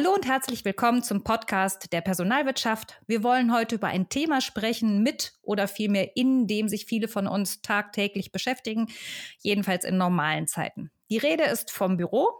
Hallo 0.00 0.14
und 0.14 0.26
herzlich 0.26 0.64
willkommen 0.64 1.02
zum 1.02 1.24
Podcast 1.24 1.92
der 1.92 2.00
Personalwirtschaft. 2.00 3.02
Wir 3.06 3.22
wollen 3.22 3.52
heute 3.52 3.74
über 3.74 3.88
ein 3.88 4.08
Thema 4.08 4.40
sprechen 4.40 5.02
mit 5.02 5.34
oder 5.42 5.68
vielmehr 5.68 6.16
in 6.16 6.46
dem 6.46 6.70
sich 6.70 6.86
viele 6.86 7.06
von 7.06 7.26
uns 7.26 7.60
tagtäglich 7.60 8.32
beschäftigen, 8.32 8.86
jedenfalls 9.40 9.84
in 9.84 9.98
normalen 9.98 10.46
Zeiten. 10.46 10.90
Die 11.10 11.18
Rede 11.18 11.44
ist 11.44 11.70
vom 11.70 11.98
Büro. 11.98 12.30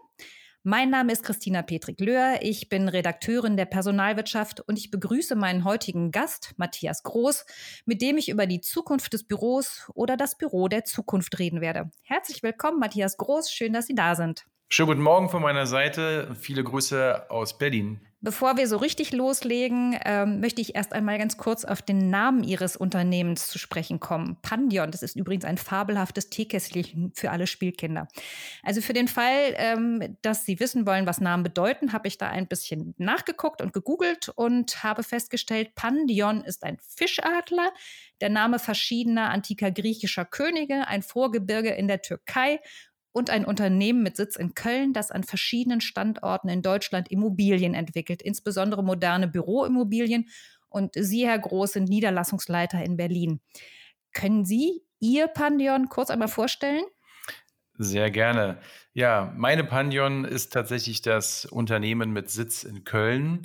Mein 0.62 0.88
Name 0.88 1.12
ist 1.12 1.23
Christina 1.23 1.60
Petrik-Löhr. 1.60 2.38
Ich 2.41 2.70
bin 2.70 2.88
Redakteurin 2.88 3.59
der 3.59 3.66
Personalwirtschaft 3.66 4.62
und 4.62 4.79
ich 4.79 4.90
begrüße 4.90 5.36
meinen 5.36 5.64
heutigen 5.64 6.12
Gast, 6.12 6.54
Matthias 6.56 7.02
Groß, 7.02 7.45
mit 7.84 8.00
dem 8.00 8.16
ich 8.16 8.30
über 8.30 8.46
die 8.46 8.62
Zukunft 8.62 9.12
des 9.12 9.24
Büros 9.24 9.91
oder 9.92 10.16
das 10.16 10.38
Büro 10.38 10.69
der 10.69 10.84
Zukunft 10.84 11.38
reden 11.38 11.61
werde. 11.61 11.91
Herzlich 12.05 12.42
willkommen, 12.42 12.78
Matthias 12.78 13.19
Groß. 13.19 13.52
Schön, 13.52 13.74
dass 13.74 13.86
Sie 13.86 13.95
da 13.95 14.14
sind. 14.14 14.47
Schönen 14.73 14.87
guten 14.87 15.02
Morgen 15.02 15.29
von 15.29 15.42
meiner 15.42 15.66
Seite. 15.66 16.37
Viele 16.38 16.62
Grüße 16.62 17.28
aus 17.28 17.59
Berlin. 17.59 18.01
Bevor 18.20 18.56
wir 18.56 18.69
so 18.69 18.77
richtig 18.77 19.12
loslegen, 19.12 19.98
ähm, 20.05 20.41
möchte 20.41 20.61
ich 20.61 20.77
erst 20.77 20.92
einmal 20.92 21.19
ganz 21.19 21.38
kurz 21.38 21.65
auf 21.65 21.83
den 21.83 22.09
Namen 22.09 22.45
Ihres 22.45 22.77
Unternehmens 22.77 23.48
zu 23.48 23.59
sprechen 23.59 23.98
kommen. 23.98 24.37
Pandion, 24.42 24.92
das 24.92 25.02
ist 25.02 25.16
übrigens 25.16 25.45
ein 25.45 25.56
fabelhaftes 25.56 26.30
Teekästchen 26.30 27.12
für 27.16 27.33
alle 27.33 27.48
Spielkinder. 27.48 28.06
Also 28.62 28.80
für 28.80 28.92
den 28.92 29.09
Fall, 29.09 29.55
ähm, 29.56 30.19
dass 30.23 30.45
Sie 30.45 30.61
wissen 30.61 30.87
wollen, 30.87 31.06
was 31.06 31.20
Namen 31.20 31.42
bedeuten, 31.42 31.92
habe 31.92 32.06
ich 32.06 32.19
da 32.19 32.28
ein 32.28 32.47
bisschen 32.47 32.95
nachgeguckt 32.98 33.62
und 33.62 33.73
gegoogelt 33.73 34.28
und 34.28 34.84
habe 34.84 35.02
festgestellt, 35.02 35.75
Pandion 35.75 36.42
ist 36.45 36.62
ein 36.62 36.77
Fischadler, 36.78 37.73
der 38.20 38.28
Name 38.28 38.59
verschiedener 38.59 39.30
antiker 39.30 39.70
griechischer 39.70 40.27
Könige, 40.27 40.87
ein 40.87 41.02
Vorgebirge 41.02 41.70
in 41.70 41.89
der 41.89 42.03
Türkei 42.03 42.61
und 43.12 43.30
ein 43.30 43.44
Unternehmen 43.44 44.03
mit 44.03 44.16
Sitz 44.16 44.36
in 44.36 44.55
Köln, 44.55 44.92
das 44.92 45.11
an 45.11 45.25
verschiedenen 45.25 45.80
Standorten 45.80 46.48
in 46.48 46.62
Deutschland 46.62 47.11
Immobilien 47.11 47.75
entwickelt, 47.75 48.22
insbesondere 48.22 48.84
moderne 48.84 49.28
Büroimmobilien. 49.28 50.28
Und 50.69 50.94
Sie, 50.94 51.27
Herr 51.27 51.38
Groß, 51.38 51.72
sind 51.72 51.88
Niederlassungsleiter 51.88 52.83
in 52.84 52.97
Berlin. 52.97 53.41
Können 54.12 54.44
Sie 54.44 54.83
Ihr 55.00 55.27
Pandion 55.27 55.88
kurz 55.88 56.11
einmal 56.11 56.28
vorstellen? 56.28 56.84
Sehr 57.75 58.11
gerne. 58.11 58.58
Ja, 58.92 59.33
meine 59.36 59.64
Pandion 59.64 60.25
ist 60.25 60.53
tatsächlich 60.53 61.00
das 61.03 61.47
Unternehmen 61.47 62.12
mit 62.12 62.31
Sitz 62.31 62.62
in 62.62 62.84
Köln. 62.84 63.42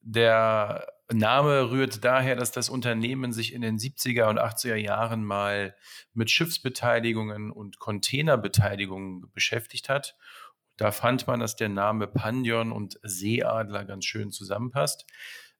Der 0.00 0.91
Name 1.14 1.70
rührt 1.70 2.04
daher, 2.04 2.36
dass 2.36 2.52
das 2.52 2.68
Unternehmen 2.68 3.32
sich 3.32 3.52
in 3.52 3.62
den 3.62 3.78
70er 3.78 4.28
und 4.28 4.38
80er 4.38 4.76
Jahren 4.76 5.24
mal 5.24 5.74
mit 6.14 6.30
Schiffsbeteiligungen 6.30 7.50
und 7.50 7.78
Containerbeteiligungen 7.78 9.30
beschäftigt 9.32 9.88
hat. 9.88 10.16
Da 10.76 10.92
fand 10.92 11.26
man, 11.26 11.40
dass 11.40 11.56
der 11.56 11.68
Name 11.68 12.06
Pandion 12.06 12.72
und 12.72 12.98
Seeadler 13.02 13.84
ganz 13.84 14.04
schön 14.04 14.30
zusammenpasst. 14.30 15.06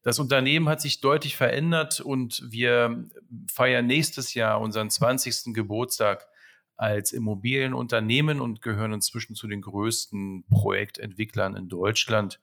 Das 0.02 0.18
Unternehmen 0.18 0.68
hat 0.68 0.80
sich 0.80 1.00
deutlich 1.00 1.36
verändert 1.36 2.00
und 2.00 2.42
wir 2.50 3.08
feiern 3.52 3.86
nächstes 3.86 4.34
Jahr 4.34 4.60
unseren 4.60 4.90
20. 4.90 5.54
Geburtstag 5.54 6.26
als 6.76 7.12
Immobilienunternehmen 7.12 8.40
und 8.40 8.62
gehören 8.62 8.92
inzwischen 8.92 9.36
zu 9.36 9.46
den 9.46 9.60
größten 9.60 10.44
Projektentwicklern 10.48 11.54
in 11.54 11.68
Deutschland 11.68 12.40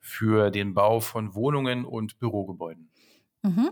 für 0.00 0.50
den 0.50 0.74
Bau 0.74 1.00
von 1.00 1.34
Wohnungen 1.34 1.84
und 1.84 2.18
Bürogebäuden. 2.18 2.90
Mhm. 3.42 3.70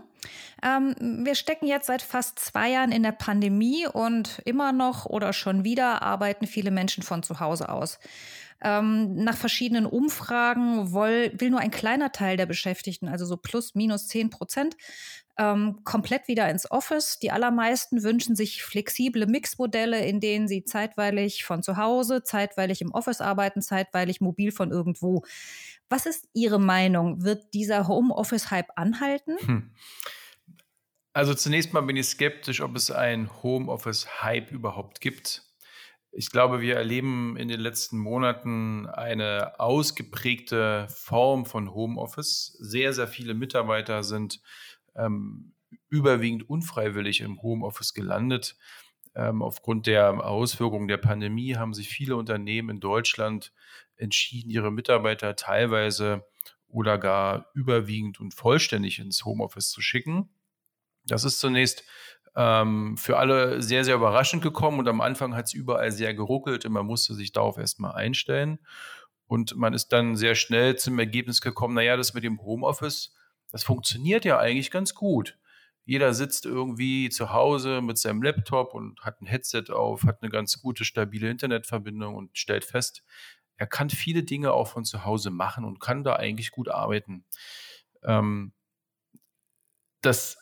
Ähm, 0.63 0.95
wir 1.25 1.35
stecken 1.35 1.67
jetzt 1.67 1.87
seit 1.87 2.01
fast 2.01 2.39
zwei 2.39 2.69
Jahren 2.69 2.91
in 2.91 3.03
der 3.03 3.11
Pandemie 3.11 3.85
und 3.87 4.41
immer 4.45 4.71
noch 4.71 5.05
oder 5.05 5.33
schon 5.33 5.63
wieder 5.63 6.01
arbeiten 6.01 6.47
viele 6.47 6.71
Menschen 6.71 7.03
von 7.03 7.21
zu 7.21 7.39
Hause 7.39 7.69
aus. 7.69 7.99
Ähm, 8.61 9.15
nach 9.15 9.37
verschiedenen 9.37 9.85
Umfragen 9.85 10.91
will, 10.93 11.31
will 11.37 11.51
nur 11.51 11.59
ein 11.59 11.71
kleiner 11.71 12.11
Teil 12.11 12.37
der 12.37 12.47
Beschäftigten, 12.47 13.07
also 13.07 13.25
so 13.25 13.37
plus 13.37 13.75
minus 13.75 14.07
zehn 14.07 14.31
Prozent, 14.31 14.75
ähm, 15.37 15.81
komplett 15.83 16.27
wieder 16.27 16.49
ins 16.49 16.69
Office. 16.71 17.19
Die 17.19 17.31
allermeisten 17.31 18.01
wünschen 18.03 18.35
sich 18.35 18.63
flexible 18.63 19.27
Mixmodelle, 19.27 20.03
in 20.05 20.19
denen 20.19 20.47
sie 20.47 20.63
zeitweilig 20.63 21.43
von 21.43 21.61
zu 21.61 21.77
Hause, 21.77 22.23
zeitweilig 22.23 22.81
im 22.81 22.91
Office 22.91 23.21
arbeiten, 23.21 23.61
zeitweilig 23.61 24.21
mobil 24.21 24.51
von 24.51 24.71
irgendwo. 24.71 25.23
Was 25.89 26.05
ist 26.05 26.27
Ihre 26.33 26.59
Meinung? 26.59 27.23
Wird 27.23 27.53
dieser 27.53 27.87
Homeoffice-Hype 27.87 28.71
anhalten? 28.75 29.37
Hm. 29.45 29.71
Also 31.13 31.33
zunächst 31.33 31.73
mal 31.73 31.81
bin 31.81 31.95
ich 31.95 32.07
skeptisch, 32.07 32.61
ob 32.61 32.75
es 32.75 32.91
einen 32.91 33.29
Homeoffice-Hype 33.41 34.51
überhaupt 34.51 35.01
gibt. 35.01 35.46
Ich 36.11 36.31
glaube, 36.31 36.61
wir 36.61 36.75
erleben 36.75 37.37
in 37.37 37.47
den 37.47 37.59
letzten 37.59 37.97
Monaten 37.97 38.87
eine 38.87 39.59
ausgeprägte 39.59 40.87
Form 40.89 41.45
von 41.45 41.73
Homeoffice. 41.73 42.57
Sehr, 42.59 42.93
sehr 42.93 43.07
viele 43.07 43.33
Mitarbeiter 43.33 44.03
sind 44.03 44.41
ähm, 44.95 45.53
überwiegend 45.89 46.49
unfreiwillig 46.49 47.21
im 47.21 47.41
Homeoffice 47.41 47.93
gelandet. 47.93 48.57
Ähm, 49.15 49.41
aufgrund 49.41 49.87
der 49.87 50.25
Auswirkungen 50.25 50.87
der 50.87 50.97
Pandemie 50.97 51.55
haben 51.55 51.73
sich 51.73 51.89
viele 51.89 52.15
Unternehmen 52.15 52.69
in 52.69 52.79
Deutschland 52.79 53.51
entschieden, 53.95 54.49
ihre 54.49 54.71
Mitarbeiter 54.71 55.35
teilweise 55.35 56.25
oder 56.67 56.97
gar 56.97 57.49
überwiegend 57.53 58.19
und 58.19 58.33
vollständig 58.33 58.99
ins 58.99 59.25
Homeoffice 59.25 59.69
zu 59.69 59.81
schicken. 59.81 60.29
Das 61.05 61.23
ist 61.23 61.39
zunächst 61.39 61.83
ähm, 62.37 62.97
für 62.97 63.17
alle 63.17 63.63
sehr, 63.63 63.83
sehr 63.83 63.95
überraschend 63.95 64.43
gekommen 64.43 64.77
und 64.77 64.87
am 64.87 65.01
Anfang 65.01 65.35
hat 65.35 65.47
es 65.47 65.53
überall 65.53 65.91
sehr 65.91 66.13
geruckelt 66.13 66.65
und 66.65 66.71
man 66.71 66.85
musste 66.85 67.15
sich 67.15 67.31
darauf 67.31 67.57
erstmal 67.57 67.93
einstellen. 67.93 68.59
Und 69.25 69.57
man 69.57 69.73
ist 69.73 69.89
dann 69.89 70.15
sehr 70.15 70.35
schnell 70.35 70.77
zum 70.77 70.99
Ergebnis 70.99 71.41
gekommen, 71.41 71.73
naja, 71.73 71.97
das 71.97 72.13
mit 72.13 72.23
dem 72.23 72.39
Homeoffice, 72.41 73.13
das 73.51 73.63
funktioniert 73.63 74.23
ja 74.23 74.37
eigentlich 74.37 74.71
ganz 74.71 74.93
gut. 74.93 75.37
Jeder 75.83 76.13
sitzt 76.13 76.45
irgendwie 76.45 77.09
zu 77.09 77.33
Hause 77.33 77.81
mit 77.81 77.97
seinem 77.97 78.21
Laptop 78.21 78.73
und 78.75 79.01
hat 79.01 79.19
ein 79.19 79.25
Headset 79.25 79.65
auf, 79.71 80.03
hat 80.03 80.21
eine 80.21 80.29
ganz 80.29 80.61
gute, 80.61 80.85
stabile 80.85 81.29
Internetverbindung 81.29 82.15
und 82.15 82.37
stellt 82.37 82.65
fest, 82.65 83.03
er 83.55 83.65
kann 83.67 83.89
viele 83.89 84.21
Dinge 84.21 84.53
auch 84.53 84.67
von 84.67 84.85
zu 84.85 85.05
Hause 85.05 85.31
machen 85.31 85.65
und 85.65 85.79
kann 85.79 86.03
da 86.03 86.15
eigentlich 86.17 86.51
gut 86.51 86.69
arbeiten. 86.69 87.25
Ähm, 88.03 88.53
dass 90.01 90.37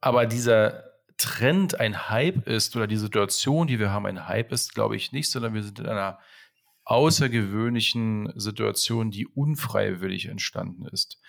aber 0.00 0.26
dieser 0.26 0.93
Trend 1.16 1.78
ein 1.80 2.08
Hype 2.08 2.46
ist 2.46 2.74
oder 2.76 2.86
die 2.86 2.96
Situation, 2.96 3.66
die 3.66 3.78
wir 3.78 3.90
haben, 3.90 4.06
ein 4.06 4.26
Hype 4.26 4.52
ist, 4.52 4.74
glaube 4.74 4.96
ich 4.96 5.12
nicht, 5.12 5.30
sondern 5.30 5.54
wir 5.54 5.62
sind 5.62 5.78
in 5.78 5.86
einer 5.86 6.18
außergewöhnlichen 6.84 8.32
Situation, 8.38 9.10
die 9.10 9.26
unfreiwillig 9.26 10.26
entstanden 10.26 10.86
ist. 10.86 11.20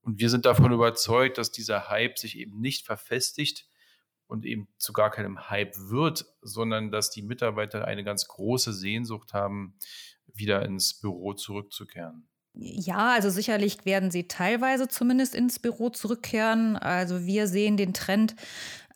Und 0.00 0.20
wir 0.20 0.30
sind 0.30 0.46
davon 0.46 0.72
überzeugt, 0.72 1.36
dass 1.36 1.52
dieser 1.52 1.90
Hype 1.90 2.18
sich 2.18 2.38
eben 2.38 2.60
nicht 2.60 2.86
verfestigt 2.86 3.68
und 4.26 4.46
eben 4.46 4.68
zu 4.78 4.92
gar 4.92 5.10
keinem 5.10 5.50
Hype 5.50 5.76
wird, 5.76 6.24
sondern 6.40 6.90
dass 6.90 7.10
die 7.10 7.22
Mitarbeiter 7.22 7.84
eine 7.84 8.04
ganz 8.04 8.28
große 8.28 8.72
Sehnsucht 8.72 9.32
haben, 9.32 9.78
wieder 10.26 10.64
ins 10.64 11.00
Büro 11.00 11.34
zurückzukehren. 11.34 12.28
Ja, 12.60 13.12
also 13.12 13.30
sicherlich 13.30 13.84
werden 13.84 14.10
sie 14.10 14.26
teilweise 14.26 14.88
zumindest 14.88 15.32
ins 15.32 15.60
Büro 15.60 15.90
zurückkehren. 15.90 16.76
Also 16.76 17.24
wir 17.24 17.46
sehen 17.46 17.76
den 17.76 17.94
Trend 17.94 18.34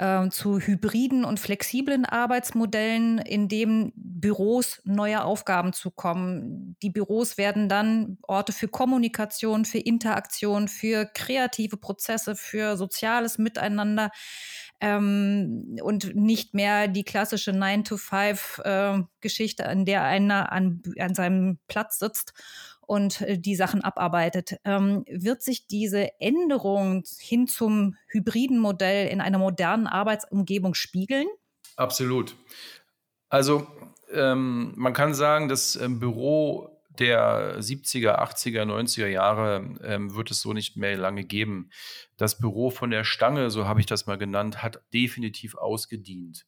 äh, 0.01 0.29
zu 0.31 0.59
hybriden 0.59 1.25
und 1.25 1.39
flexiblen 1.39 2.05
Arbeitsmodellen, 2.05 3.19
in 3.19 3.47
dem 3.47 3.93
Büros 3.95 4.83
neue 4.85 5.23
Aufgaben 5.23 5.73
zukommen. 5.73 6.77
Die 6.83 6.91
Büros 6.91 7.39
werden 7.39 7.69
dann 7.69 8.19
Orte 8.23 8.53
für 8.53 8.67
Kommunikation, 8.67 9.65
für 9.65 9.79
Interaktion, 9.79 10.67
für 10.67 11.07
kreative 11.07 11.77
Prozesse, 11.77 12.35
für 12.35 12.77
soziales 12.77 13.39
Miteinander 13.39 14.11
ähm, 14.81 15.77
und 15.83 16.17
nicht 16.17 16.53
mehr 16.53 16.89
die 16.89 17.05
klassische 17.05 17.53
9-to-5-Geschichte, 17.53 19.63
äh, 19.63 19.73
in 19.73 19.85
der 19.85 20.03
einer 20.03 20.51
an, 20.51 20.83
an 20.99 21.15
seinem 21.15 21.61
Platz 21.69 22.01
sitzt 22.01 22.33
und 22.87 23.21
äh, 23.23 23.39
die 23.39 23.57
Sachen 23.57 23.83
abarbeitet. 23.83 24.59
Ähm, 24.65 25.05
wird 25.09 25.43
sich 25.43 25.67
diese 25.67 26.21
Änderung 26.21 27.05
hin 27.19 27.47
zum 27.47 27.97
hybriden 28.09 28.59
Modell 28.59 29.09
in 29.09 29.21
einer 29.21 29.39
modernen 29.39 29.87
Arbeitsumgebung 29.87 30.75
spiegeln? 30.75 31.27
Absolut. 31.77 32.37
Also 33.29 33.67
ähm, 34.13 34.75
man 34.77 34.93
kann 34.93 35.15
sagen, 35.15 35.49
das 35.49 35.77
ähm, 35.77 35.99
Büro 35.99 36.69
der 36.99 37.59
70er, 37.59 38.19
80er, 38.19 38.65
90er 38.65 39.07
Jahre 39.07 39.79
ähm, 39.83 40.15
wird 40.15 40.31
es 40.31 40.43
so 40.43 40.53
nicht 40.53 40.77
mehr 40.77 40.97
lange 40.97 41.25
geben. 41.25 41.71
Das 42.19 42.39
Büro 42.39 42.71
von 42.71 42.91
der 42.91 43.05
Stange, 43.05 43.51
so 43.51 43.67
habe 43.67 43.81
ich 43.81 43.87
das 43.87 44.07
mal 44.07 44.19
genannt, 44.19 44.63
hat 44.63 44.83
definitiv 44.93 45.55
ausgedient. 45.55 46.45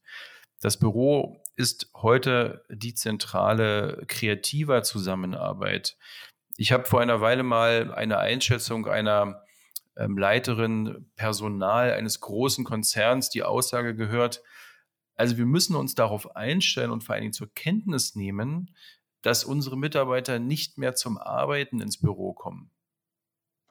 Das 0.61 0.79
Büro 0.79 1.43
ist 1.57 1.91
heute 1.95 2.65
die 2.69 2.95
zentrale 2.95 4.05
kreativer 4.09 4.83
Zusammenarbeit. 4.83 5.97
Ich 6.57 6.73
habe 6.73 6.85
vor 6.85 7.01
einer 7.01 7.21
Weile 7.21 7.43
mal 7.43 7.93
eine 7.95 8.19
Einschätzung 8.19 8.87
einer 8.87 9.43
ähm, 9.97 10.19
Leiterin 10.19 11.11
Personal 11.17 11.93
eines 11.93 12.21
großen 12.21 12.65
Konzerns 12.65 13.31
die 13.31 13.43
Aussage 13.43 13.95
gehört, 13.95 14.43
also 15.17 15.37
wir 15.37 15.47
müssen 15.47 15.77
uns 15.77 15.95
darauf 15.95 16.35
einstellen 16.37 16.91
und 16.91 17.05
vor 17.05 17.15
allen 17.15 17.23
Dingen 17.23 17.33
zur 17.33 17.53
Kenntnis 17.55 18.17
nehmen, 18.17 18.75
dass 19.23 19.45
unsere 19.45 19.79
Mitarbeiter 19.79 20.39
nicht 20.39 20.77
mehr 20.77 20.95
zum 20.95 21.19
Arbeiten 21.19 21.81
ins 21.81 21.99
Büro 21.99 22.33
kommen. 22.33 22.71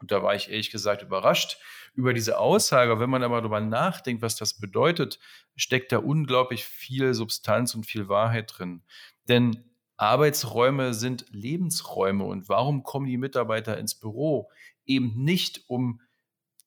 Und 0.03 0.11
da 0.11 0.21
war 0.21 0.35
ich 0.35 0.49
ehrlich 0.51 0.69
gesagt 0.69 1.01
überrascht 1.01 1.59
über 1.93 2.13
diese 2.13 2.37
Aussage. 2.37 2.99
Wenn 2.99 3.09
man 3.09 3.23
aber 3.23 3.39
darüber 3.39 3.61
nachdenkt, 3.61 4.21
was 4.21 4.35
das 4.35 4.59
bedeutet, 4.59 5.17
steckt 5.55 5.93
da 5.93 5.99
unglaublich 5.99 6.65
viel 6.65 7.13
Substanz 7.13 7.73
und 7.73 7.85
viel 7.85 8.09
Wahrheit 8.09 8.53
drin. 8.53 8.83
Denn 9.29 9.63
Arbeitsräume 9.95 10.93
sind 10.93 11.25
Lebensräume. 11.29 12.25
Und 12.25 12.49
warum 12.49 12.83
kommen 12.83 13.05
die 13.05 13.15
Mitarbeiter 13.15 13.77
ins 13.77 13.95
Büro? 13.95 14.51
Eben 14.85 15.23
nicht, 15.23 15.61
um 15.67 16.01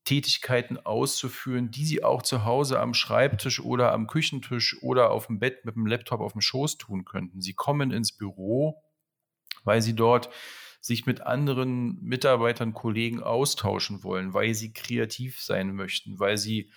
Tätigkeiten 0.04 0.78
auszuführen, 0.78 1.70
die 1.70 1.84
sie 1.84 2.02
auch 2.02 2.22
zu 2.22 2.46
Hause 2.46 2.80
am 2.80 2.94
Schreibtisch 2.94 3.60
oder 3.60 3.92
am 3.92 4.06
Küchentisch 4.06 4.82
oder 4.82 5.10
auf 5.10 5.26
dem 5.26 5.40
Bett 5.40 5.66
mit 5.66 5.74
dem 5.74 5.84
Laptop 5.84 6.22
auf 6.22 6.32
dem 6.32 6.40
Schoß 6.40 6.78
tun 6.78 7.04
könnten. 7.04 7.42
Sie 7.42 7.52
kommen 7.52 7.90
ins 7.90 8.16
Büro, 8.16 8.82
weil 9.64 9.82
sie 9.82 9.94
dort 9.94 10.30
sich 10.86 11.04
mit 11.04 11.20
anderen 11.22 12.00
Mitarbeitern, 12.00 12.72
Kollegen 12.72 13.20
austauschen 13.20 14.04
wollen, 14.04 14.34
weil 14.34 14.54
sie 14.54 14.72
kreativ 14.72 15.40
sein 15.40 15.74
möchten, 15.74 16.20
weil 16.20 16.38
sie 16.38 16.70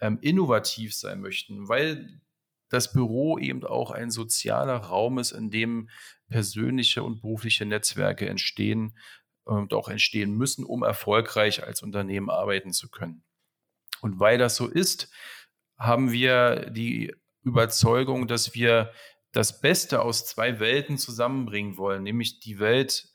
ähm, 0.00 0.18
innovativ 0.20 0.94
sein 0.94 1.20
möchten, 1.22 1.66
weil 1.66 2.20
das 2.68 2.92
Büro 2.92 3.38
eben 3.38 3.64
auch 3.64 3.90
ein 3.90 4.10
sozialer 4.10 4.76
Raum 4.76 5.18
ist, 5.18 5.32
in 5.32 5.50
dem 5.50 5.88
persönliche 6.28 7.02
und 7.02 7.22
berufliche 7.22 7.64
Netzwerke 7.64 8.28
entstehen 8.28 8.98
und 9.44 9.72
auch 9.72 9.88
entstehen 9.88 10.34
müssen, 10.34 10.64
um 10.64 10.82
erfolgreich 10.82 11.64
als 11.64 11.82
Unternehmen 11.82 12.28
arbeiten 12.28 12.72
zu 12.72 12.90
können. 12.90 13.22
Und 14.02 14.20
weil 14.20 14.36
das 14.36 14.56
so 14.56 14.68
ist, 14.68 15.10
haben 15.78 16.12
wir 16.12 16.70
die 16.70 17.14
Überzeugung, 17.42 18.26
dass 18.26 18.54
wir 18.54 18.92
das 19.32 19.62
Beste 19.62 20.02
aus 20.02 20.26
zwei 20.26 20.60
Welten 20.60 20.98
zusammenbringen 20.98 21.78
wollen, 21.78 22.02
nämlich 22.02 22.40
die 22.40 22.58
Welt 22.58 23.13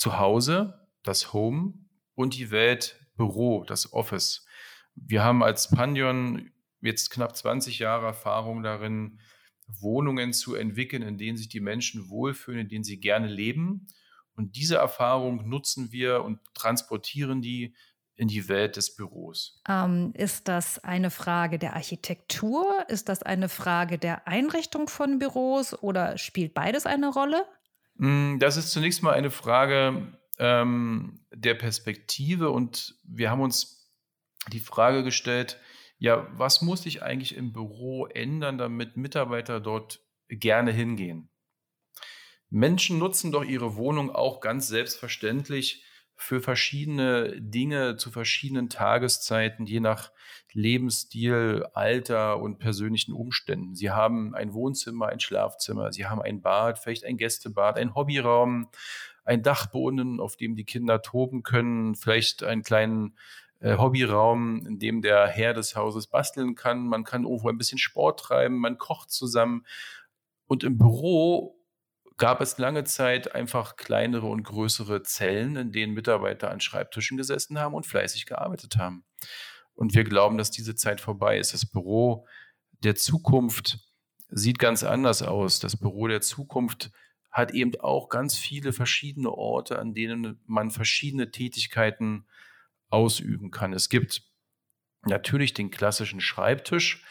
zu 0.00 0.18
Hause, 0.18 0.88
das 1.02 1.34
Home 1.34 1.74
und 2.14 2.34
die 2.34 2.50
Welt 2.50 2.98
Büro, 3.16 3.64
das 3.64 3.92
Office. 3.92 4.46
Wir 4.94 5.22
haben 5.22 5.42
als 5.42 5.70
Pandion 5.70 6.50
jetzt 6.80 7.10
knapp 7.10 7.36
20 7.36 7.78
Jahre 7.80 8.06
Erfahrung 8.06 8.62
darin, 8.62 9.20
Wohnungen 9.66 10.32
zu 10.32 10.54
entwickeln, 10.54 11.02
in 11.02 11.18
denen 11.18 11.36
sich 11.36 11.50
die 11.50 11.60
Menschen 11.60 12.08
wohlfühlen, 12.08 12.62
in 12.62 12.68
denen 12.68 12.82
sie 12.82 12.98
gerne 12.98 13.28
leben. 13.28 13.88
Und 14.34 14.56
diese 14.56 14.76
Erfahrung 14.76 15.46
nutzen 15.46 15.92
wir 15.92 16.24
und 16.24 16.40
transportieren 16.54 17.42
die 17.42 17.76
in 18.16 18.26
die 18.26 18.48
Welt 18.48 18.76
des 18.76 18.96
Büros. 18.96 19.60
Ähm, 19.68 20.12
ist 20.14 20.48
das 20.48 20.82
eine 20.82 21.10
Frage 21.10 21.58
der 21.58 21.74
Architektur? 21.74 22.86
Ist 22.88 23.10
das 23.10 23.22
eine 23.22 23.50
Frage 23.50 23.98
der 23.98 24.26
Einrichtung 24.26 24.88
von 24.88 25.18
Büros 25.18 25.74
oder 25.74 26.16
spielt 26.16 26.54
beides 26.54 26.86
eine 26.86 27.08
Rolle? 27.10 27.44
Mm, 28.00 28.38
das 28.38 28.56
ist 28.56 28.70
zunächst 28.70 29.02
mal 29.02 29.12
eine 29.12 29.30
Frage 29.30 30.18
ähm, 30.38 31.20
der 31.34 31.54
Perspektive 31.54 32.50
und 32.50 32.98
wir 33.04 33.30
haben 33.30 33.42
uns 33.42 33.92
die 34.50 34.60
Frage 34.60 35.04
gestellt, 35.04 35.60
ja, 35.98 36.26
was 36.32 36.62
muss 36.62 36.84
sich 36.84 37.02
eigentlich 37.02 37.36
im 37.36 37.52
Büro 37.52 38.06
ändern, 38.06 38.56
damit 38.56 38.96
Mitarbeiter 38.96 39.60
dort 39.60 40.00
gerne 40.28 40.72
hingehen? 40.72 41.28
Menschen 42.48 42.98
nutzen 42.98 43.32
doch 43.32 43.44
ihre 43.44 43.76
Wohnung 43.76 44.10
auch 44.10 44.40
ganz 44.40 44.66
selbstverständlich 44.66 45.84
für 46.20 46.42
verschiedene 46.42 47.40
Dinge 47.40 47.96
zu 47.96 48.10
verschiedenen 48.10 48.68
Tageszeiten, 48.68 49.64
je 49.64 49.80
nach 49.80 50.12
Lebensstil, 50.52 51.66
Alter 51.72 52.40
und 52.40 52.58
persönlichen 52.58 53.14
Umständen. 53.14 53.74
Sie 53.74 53.90
haben 53.90 54.34
ein 54.34 54.52
Wohnzimmer, 54.52 55.06
ein 55.08 55.18
Schlafzimmer, 55.18 55.92
sie 55.94 56.06
haben 56.06 56.20
ein 56.20 56.42
Bad, 56.42 56.78
vielleicht 56.78 57.06
ein 57.06 57.16
Gästebad, 57.16 57.78
ein 57.78 57.94
Hobbyraum, 57.94 58.68
ein 59.24 59.42
Dachboden, 59.42 60.20
auf 60.20 60.36
dem 60.36 60.56
die 60.56 60.64
Kinder 60.64 61.00
toben 61.00 61.42
können, 61.42 61.94
vielleicht 61.94 62.42
einen 62.42 62.62
kleinen 62.62 63.16
äh, 63.60 63.78
Hobbyraum, 63.78 64.66
in 64.66 64.78
dem 64.78 65.00
der 65.00 65.26
Herr 65.26 65.54
des 65.54 65.74
Hauses 65.74 66.06
basteln 66.06 66.54
kann. 66.54 66.86
Man 66.86 67.04
kann 67.04 67.22
irgendwo 67.22 67.48
ein 67.48 67.58
bisschen 67.58 67.78
Sport 67.78 68.20
treiben, 68.20 68.58
man 68.58 68.76
kocht 68.76 69.10
zusammen. 69.10 69.64
Und 70.46 70.64
im 70.64 70.76
Büro 70.76 71.59
gab 72.20 72.42
es 72.42 72.58
lange 72.58 72.84
Zeit 72.84 73.34
einfach 73.34 73.76
kleinere 73.76 74.26
und 74.26 74.42
größere 74.42 75.02
Zellen, 75.02 75.56
in 75.56 75.72
denen 75.72 75.94
Mitarbeiter 75.94 76.50
an 76.50 76.60
Schreibtischen 76.60 77.16
gesessen 77.16 77.58
haben 77.58 77.74
und 77.74 77.86
fleißig 77.86 78.26
gearbeitet 78.26 78.76
haben. 78.76 79.04
Und 79.74 79.94
wir 79.94 80.04
glauben, 80.04 80.36
dass 80.36 80.50
diese 80.50 80.74
Zeit 80.74 81.00
vorbei 81.00 81.38
ist. 81.38 81.54
Das 81.54 81.64
Büro 81.64 82.26
der 82.84 82.94
Zukunft 82.94 83.78
sieht 84.28 84.58
ganz 84.58 84.84
anders 84.84 85.22
aus. 85.22 85.60
Das 85.60 85.78
Büro 85.78 86.08
der 86.08 86.20
Zukunft 86.20 86.92
hat 87.30 87.52
eben 87.52 87.74
auch 87.80 88.10
ganz 88.10 88.36
viele 88.36 88.74
verschiedene 88.74 89.30
Orte, 89.30 89.78
an 89.78 89.94
denen 89.94 90.40
man 90.46 90.70
verschiedene 90.70 91.30
Tätigkeiten 91.30 92.26
ausüben 92.90 93.50
kann. 93.50 93.72
Es 93.72 93.88
gibt 93.88 94.24
natürlich 95.06 95.54
den 95.54 95.70
klassischen 95.70 96.20
Schreibtisch, 96.20 97.02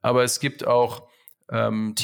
aber 0.00 0.22
es 0.22 0.38
gibt 0.38 0.64
auch 0.64 1.08
ähm, 1.50 1.94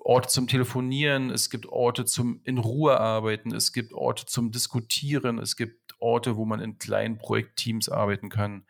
Orte 0.00 0.28
zum 0.28 0.46
Telefonieren, 0.46 1.30
es 1.30 1.50
gibt 1.50 1.66
Orte 1.66 2.04
zum 2.04 2.40
in 2.44 2.58
Ruhe 2.58 2.98
arbeiten, 2.98 3.54
es 3.54 3.72
gibt 3.72 3.92
Orte 3.92 4.26
zum 4.26 4.50
Diskutieren, 4.50 5.38
es 5.38 5.56
gibt 5.56 5.94
Orte, 5.98 6.36
wo 6.36 6.44
man 6.44 6.60
in 6.60 6.78
kleinen 6.78 7.18
Projektteams 7.18 7.88
arbeiten 7.88 8.28
kann. 8.28 8.66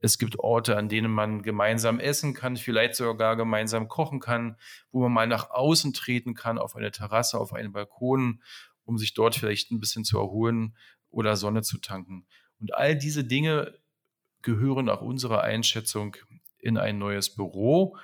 Es 0.00 0.18
gibt 0.18 0.38
Orte, 0.38 0.76
an 0.76 0.88
denen 0.88 1.10
man 1.10 1.42
gemeinsam 1.42 1.98
essen 1.98 2.32
kann, 2.32 2.56
vielleicht 2.56 2.94
sogar 2.94 3.36
gemeinsam 3.36 3.88
kochen 3.88 4.20
kann, 4.20 4.56
wo 4.92 5.02
man 5.02 5.12
mal 5.12 5.26
nach 5.26 5.50
außen 5.50 5.92
treten 5.92 6.34
kann, 6.34 6.58
auf 6.58 6.76
eine 6.76 6.92
Terrasse, 6.92 7.38
auf 7.38 7.52
einen 7.52 7.72
Balkon, 7.72 8.42
um 8.84 8.96
sich 8.96 9.14
dort 9.14 9.34
vielleicht 9.34 9.72
ein 9.72 9.80
bisschen 9.80 10.04
zu 10.04 10.18
erholen 10.18 10.76
oder 11.10 11.36
Sonne 11.36 11.62
zu 11.62 11.78
tanken. 11.78 12.26
Und 12.60 12.74
all 12.74 12.96
diese 12.96 13.24
Dinge 13.24 13.74
gehören 14.42 14.84
nach 14.84 15.00
unserer 15.00 15.42
Einschätzung 15.42 16.16
in 16.58 16.78
ein 16.78 16.98
neues 16.98 17.34
Büro. 17.34 17.96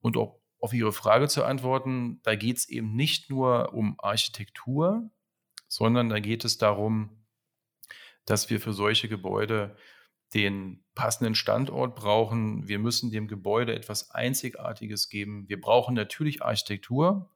Und 0.00 0.16
ob 0.16 0.40
auf 0.58 0.72
Ihre 0.72 0.92
Frage 0.92 1.28
zu 1.28 1.44
antworten, 1.44 2.20
da 2.22 2.34
geht 2.34 2.58
es 2.58 2.68
eben 2.68 2.94
nicht 2.94 3.30
nur 3.30 3.72
um 3.74 3.96
Architektur, 3.98 5.10
sondern 5.68 6.08
da 6.08 6.20
geht 6.20 6.44
es 6.44 6.58
darum, 6.58 7.24
dass 8.24 8.50
wir 8.50 8.60
für 8.60 8.72
solche 8.72 9.08
Gebäude 9.08 9.76
den 10.34 10.84
passenden 10.94 11.34
Standort 11.34 11.94
brauchen. 11.94 12.66
Wir 12.66 12.78
müssen 12.78 13.10
dem 13.10 13.28
Gebäude 13.28 13.74
etwas 13.74 14.10
Einzigartiges 14.10 15.08
geben. 15.08 15.48
Wir 15.48 15.60
brauchen 15.60 15.94
natürlich 15.94 16.42
Architektur. 16.42 17.30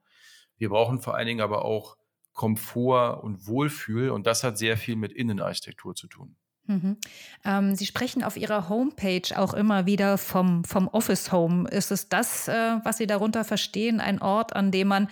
Wir 0.57 0.71
brauchen 0.71 1.01
vor 1.01 1.15
allen 1.15 1.27
Dingen 1.27 1.41
aber 1.41 1.65
auch 1.65 1.97
Komfort 2.33 3.23
und 3.23 3.47
Wohlfühl. 3.47 4.11
Und 4.11 4.27
das 4.27 4.43
hat 4.45 4.59
sehr 4.59 4.77
viel 4.77 4.97
mit 4.97 5.13
Innenarchitektur 5.13 5.95
zu 5.95 6.09
tun. 6.09 6.37
Mhm. 6.71 6.99
Ähm, 7.45 7.75
Sie 7.75 7.85
sprechen 7.85 8.23
auf 8.23 8.37
Ihrer 8.37 8.69
Homepage 8.69 9.37
auch 9.37 9.55
immer 9.55 9.87
wieder 9.87 10.19
vom, 10.19 10.63
vom 10.63 10.87
Office 10.87 11.33
Home. 11.33 11.69
Ist 11.69 11.91
es 11.91 12.09
das, 12.09 12.47
äh, 12.47 12.77
was 12.85 12.99
Sie 12.99 13.09
darunter 13.09 13.43
verstehen, 13.45 14.01
ein 14.01 14.23
Ort, 14.23 14.55
an 14.55 14.71
dem 14.71 14.87
man 14.87 15.09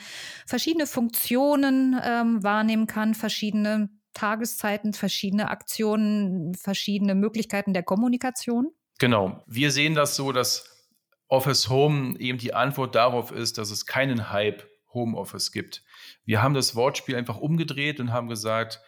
verschiedene 0.46 0.86
Funktionen 0.86 2.00
ähm, 2.04 2.44
wahrnehmen 2.44 2.86
kann, 2.86 3.14
verschiedene 3.14 3.88
Tageszeiten, 4.14 4.92
verschiedene 4.92 5.50
Aktionen, 5.50 6.54
verschiedene 6.54 7.16
Möglichkeiten 7.16 7.74
der 7.74 7.82
Kommunikation? 7.82 8.70
Genau. 9.00 9.42
Wir 9.48 9.72
sehen 9.72 9.94
das 9.96 10.14
so, 10.14 10.30
dass 10.30 10.88
Office 11.26 11.68
Home 11.68 12.18
eben 12.20 12.38
die 12.38 12.54
Antwort 12.54 12.94
darauf 12.94 13.32
ist, 13.32 13.58
dass 13.58 13.72
es 13.72 13.84
keinen 13.84 14.30
Hype 14.30 14.64
Homeoffice 14.94 15.50
gibt. 15.50 15.82
Wir 16.24 16.40
haben 16.40 16.54
das 16.54 16.76
Wortspiel 16.76 17.16
einfach 17.16 17.38
umgedreht 17.38 17.98
und 17.98 18.12
haben 18.12 18.28
gesagt, 18.28 18.80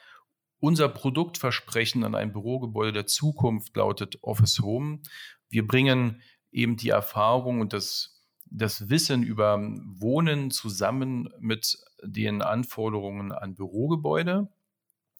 unser 0.60 0.88
Produktversprechen 0.88 2.04
an 2.04 2.14
ein 2.14 2.32
Bürogebäude 2.32 2.92
der 2.92 3.06
Zukunft 3.06 3.74
lautet 3.76 4.22
Office 4.22 4.60
Home. 4.60 5.00
Wir 5.48 5.66
bringen 5.66 6.22
eben 6.52 6.76
die 6.76 6.90
Erfahrung 6.90 7.60
und 7.60 7.72
das, 7.72 8.22
das 8.50 8.88
Wissen 8.88 9.22
über 9.22 9.58
Wohnen 9.58 10.50
zusammen 10.50 11.30
mit 11.40 11.78
den 12.02 12.42
Anforderungen 12.42 13.32
an 13.32 13.54
Bürogebäude 13.54 14.48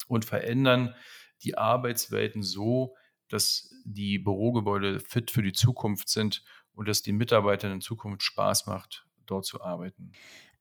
und 0.09 0.25
verändern 0.25 0.95
die 1.43 1.57
Arbeitswelten 1.57 2.43
so, 2.43 2.97
dass 3.29 3.71
die 3.85 4.19
Bürogebäude 4.19 5.01
fit 5.01 5.31
für 5.31 5.43
die 5.43 5.53
Zukunft 5.53 6.09
sind 6.09 6.45
und 6.75 6.89
dass 6.89 7.03
die 7.03 7.13
Mitarbeitern 7.13 7.73
in 7.73 7.81
Zukunft 7.81 8.23
Spaß 8.23 8.67
macht, 8.67 9.07
dort 9.27 9.47
zu 9.47 9.63
arbeiten. 9.63 10.13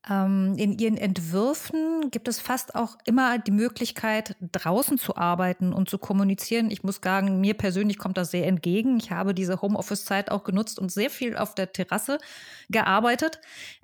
Ähm, 0.08 0.56
in 0.58 0.78
Ihren 0.78 0.98
Entwürfen 0.98 2.10
gibt 2.10 2.28
es 2.28 2.40
fast 2.40 2.76
auch 2.76 2.98
immer 3.06 3.38
die 3.38 3.52
Möglichkeit, 3.52 4.38
draußen 4.52 4.98
zu 4.98 5.18
arbeiten 5.18 5.74
und 5.74 5.90
zu 5.90 5.98
kommunizieren. 5.98 6.72
Ich 6.72 6.84
muss 6.84 7.02
sagen, 7.04 7.42
mir 7.42 7.54
persönlich 7.56 7.98
kommt 7.98 8.18
das 8.18 8.32
sehr 8.32 8.48
entgegen. 8.48 8.98
Ich 8.98 9.12
habe 9.12 9.34
diese 9.34 9.62
Homeoffice-Zeit 9.62 10.32
auch 10.32 10.44
genutzt 10.44 10.80
und 10.80 10.92
sehr 10.92 11.10
viel 11.10 11.36
auf 11.36 11.54
der 11.54 11.74
Terrasse 11.74 12.20
gearbeitet. 12.70 13.42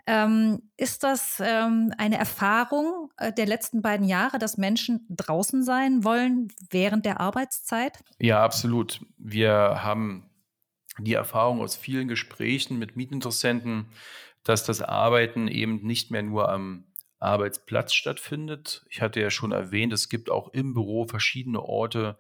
Ähm, 0.08 0.62
ist 0.78 1.04
das 1.04 1.42
ähm, 1.44 1.92
eine 1.98 2.18
Erfahrung 2.18 3.12
äh, 3.18 3.34
der 3.34 3.48
letzten 3.48 3.82
beiden 3.82 4.08
Jahre, 4.08 4.40
dass 4.40 4.58
Menschen 4.58 5.06
draußen 5.10 5.64
sein 5.64 6.04
wollen 6.04 6.48
während 6.70 7.06
der 7.06 7.20
Arbeitszeit? 7.20 8.04
Ja, 8.20 8.42
absolut. 8.44 9.02
Wir 9.18 9.84
haben 9.84 10.30
die 11.00 11.14
Erfahrung 11.14 11.60
aus 11.60 11.76
vielen 11.76 12.08
Gesprächen 12.08 12.80
mit 12.80 12.96
Mietinteressenten, 12.96 13.88
dass 14.46 14.64
das 14.64 14.82
Arbeiten 14.82 15.50
eben 15.50 15.82
nicht 15.86 16.12
mehr 16.12 16.24
nur 16.24 16.50
am 16.50 16.86
Arbeitsplatz 17.20 17.94
stattfindet. 17.94 18.86
Ich 18.90 19.02
hatte 19.02 19.20
ja 19.20 19.30
schon 19.30 19.52
erwähnt, 19.52 19.92
es 19.92 20.08
gibt 20.08 20.30
auch 20.30 20.50
im 20.54 20.74
Büro 20.74 21.08
verschiedene 21.08 21.62
Orte, 21.62 22.18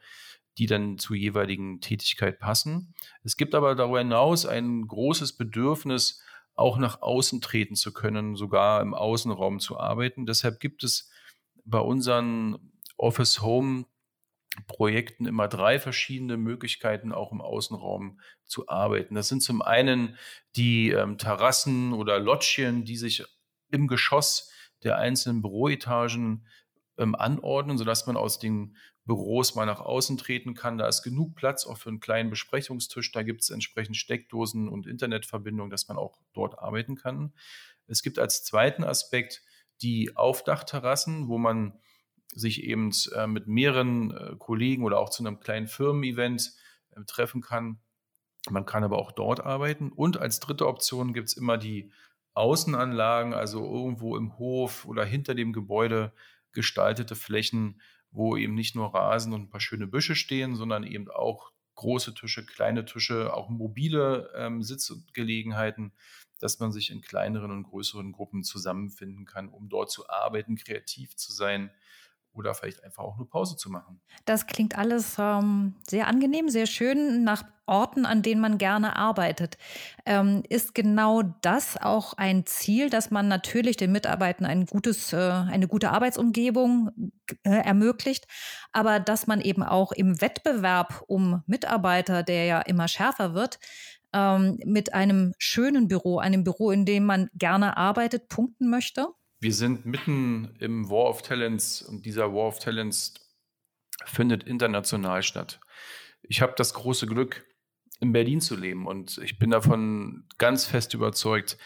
die 0.58 0.66
dann 0.66 0.98
zur 0.98 1.16
jeweiligen 1.16 1.82
Tätigkeit 1.82 2.40
passen. 2.40 2.94
Es 3.24 3.38
gibt 3.38 3.56
aber 3.56 3.76
darüber 3.76 4.00
hinaus 4.00 4.46
ein 4.46 4.88
großes 4.88 5.38
Bedürfnis, 5.38 6.22
auch 6.56 6.78
nach 6.78 7.02
außen 7.02 7.42
treten 7.42 7.76
zu 7.76 7.94
können, 7.94 8.36
sogar 8.36 8.82
im 8.82 8.94
Außenraum 8.94 9.60
zu 9.60 9.78
arbeiten. 9.78 10.26
Deshalb 10.26 10.60
gibt 10.60 10.84
es 10.84 11.12
bei 11.66 11.80
unseren 11.80 12.72
Office 12.98 13.42
Home 13.42 13.86
Projekten 14.68 15.26
immer 15.26 15.48
drei 15.48 15.80
verschiedene 15.80 16.38
Möglichkeiten, 16.38 17.12
auch 17.12 17.32
im 17.32 17.42
Außenraum 17.42 18.20
zu 18.46 18.68
arbeiten. 18.68 19.16
Das 19.16 19.28
sind 19.28 19.42
zum 19.42 19.62
einen 19.62 20.18
die 20.56 20.92
ähm, 20.92 21.18
Terrassen 21.18 21.94
oder 21.94 22.20
Loggien, 22.20 22.86
die 22.86 22.98
sich 22.98 23.24
im 23.72 23.88
Geschoss 23.88 24.52
der 24.84 24.98
einzelnen 24.98 25.42
Büroetagen 25.42 26.48
ähm, 26.98 27.16
anordnen, 27.16 27.78
sodass 27.78 28.08
man 28.08 28.18
aus 28.18 28.40
den 28.40 28.76
Büros 29.06 29.56
mal 29.56 29.66
nach 29.66 29.82
außen 29.82 30.18
treten 30.18 30.56
kann. 30.56 30.78
Da 30.78 30.88
ist 30.88 31.04
genug 31.04 31.36
Platz 31.36 31.66
auch 31.66 31.78
für 31.78 31.90
einen 31.90 32.00
kleinen 32.00 32.30
Besprechungstisch. 32.30 33.12
Da 33.12 33.24
gibt 33.24 33.42
es 33.42 33.50
entsprechend 33.50 33.98
Steckdosen 33.98 34.68
und 34.68 34.88
Internetverbindungen, 34.88 35.70
dass 35.70 35.88
man 35.88 35.98
auch 35.98 36.20
dort 36.34 36.58
arbeiten 36.58 36.96
kann. 36.96 37.34
Es 37.88 38.02
gibt 38.02 38.18
als 38.18 38.44
zweiten 38.44 38.84
Aspekt 38.84 39.44
die 39.82 40.16
Aufdachterrassen, 40.16 41.28
wo 41.28 41.38
man 41.38 41.80
sich 42.34 42.64
eben 42.64 42.92
äh, 43.14 43.28
mit 43.28 43.48
mehreren 43.48 44.12
äh, 44.12 44.36
Kollegen 44.38 44.84
oder 44.84 45.00
auch 45.00 45.10
zu 45.10 45.24
einem 45.24 45.40
kleinen 45.40 45.68
Firmen-Event 45.68 46.54
äh, 46.92 47.04
treffen 47.06 47.42
kann. 47.42 47.80
Man 48.50 48.66
kann 48.66 48.84
aber 48.84 48.98
auch 48.98 49.12
dort 49.12 49.40
arbeiten. 49.40 49.92
Und 49.92 50.18
als 50.18 50.40
dritte 50.40 50.68
Option 50.68 51.14
gibt 51.14 51.30
es 51.30 51.38
immer 51.38 51.58
die 51.58 51.92
Außenanlagen, 52.34 53.34
also 53.34 53.64
irgendwo 53.64 54.18
im 54.18 54.38
Hof 54.38 54.86
oder 54.86 55.06
hinter 55.06 55.36
dem 55.36 55.54
Gebäude 55.54 56.14
gestaltete 56.52 57.16
Flächen, 57.16 57.82
wo 58.12 58.38
eben 58.38 58.54
nicht 58.54 58.76
nur 58.76 58.94
Rasen 58.94 59.34
und 59.34 59.44
ein 59.44 59.50
paar 59.50 59.62
schöne 59.62 59.88
Büsche 59.88 60.16
stehen, 60.16 60.56
sondern 60.56 60.84
eben 60.84 61.10
auch 61.10 61.52
große 61.76 62.14
Tische, 62.14 62.46
kleine 62.46 62.86
Tische, 62.86 63.34
auch 63.34 63.50
mobile 63.50 64.32
ähm, 64.36 64.64
Sitzgelegenheiten, 64.64 65.94
dass 66.40 66.60
man 66.60 66.72
sich 66.72 66.92
in 66.92 67.02
kleineren 67.02 67.52
und 67.52 67.64
größeren 67.64 68.12
Gruppen 68.12 68.44
zusammenfinden 68.44 69.26
kann, 69.26 69.50
um 69.50 69.70
dort 69.70 69.92
zu 69.92 70.10
arbeiten, 70.10 70.56
kreativ 70.56 71.16
zu 71.16 71.32
sein 71.32 71.72
oder 72.36 72.54
vielleicht 72.54 72.84
einfach 72.84 73.04
auch 73.04 73.18
nur 73.18 73.30
Pause 73.30 73.58
zu 73.58 73.70
machen. 73.70 74.00
Das 74.26 74.48
klingt 74.48 74.78
alles 74.78 75.18
ähm, 75.20 75.76
sehr 75.88 76.08
angenehm, 76.08 76.50
sehr 76.50 76.66
schön 76.66 77.24
nach 77.24 77.44
Orten, 77.68 78.06
an 78.06 78.22
denen 78.22 78.42
man 78.42 78.58
gerne 78.58 78.96
arbeitet. 78.96 79.58
Ähm, 80.06 80.44
ist 80.50 80.76
genau 80.76 81.24
das 81.42 81.78
auch 81.78 82.14
ein 82.14 82.46
Ziel, 82.46 82.90
dass 82.90 83.10
man 83.10 83.28
natürlich 83.28 83.78
den 83.78 83.92
Mitarbeitern 83.92 84.46
ein 84.46 84.66
gutes, 84.66 85.14
äh, 85.14 85.18
eine 85.18 85.68
gute 85.68 85.92
Arbeitsumgebung 85.92 86.92
äh, 87.44 87.50
ermöglicht, 87.50 88.28
aber 88.72 89.00
dass 89.00 89.26
man 89.26 89.42
eben 89.42 89.64
auch 89.64 89.92
im 89.92 90.22
Wettbewerb 90.22 91.04
um 91.08 91.44
Mitarbeiter, 91.48 92.22
der 92.24 92.46
ja 92.46 92.62
immer 92.62 92.88
schärfer 92.88 93.34
wird, 93.34 93.60
ähm, 94.14 94.60
mit 94.64 94.94
einem 94.94 95.34
schönen 95.40 95.88
Büro, 95.88 96.20
einem 96.20 96.44
Büro, 96.44 96.72
in 96.72 96.86
dem 96.86 97.06
man 97.06 97.30
gerne 97.34 97.78
arbeitet, 97.78 98.30
punkten 98.30 98.70
möchte? 98.70 99.08
Wir 99.46 99.54
sind 99.54 99.86
mitten 99.86 100.56
im 100.58 100.90
War 100.90 101.08
of 101.08 101.22
Talents 101.22 101.84
und 101.84 102.08
dieser 102.08 102.34
War 102.34 102.48
of 102.48 102.58
Talents 102.58 103.14
findet 104.04 104.42
international 104.42 105.22
statt. 105.22 105.60
Ich 106.24 106.42
habe 106.42 106.56
das 106.58 106.74
große 106.74 107.06
Glück, 107.06 107.46
in 108.00 108.12
Berlin 108.12 108.42
zu 108.42 108.56
leben 108.56 108.88
und 108.88 109.20
ich 109.20 109.38
bin 109.38 109.52
davon 109.52 110.28
ganz 110.40 110.66
fest 110.66 110.96
überzeugt, 110.96 111.60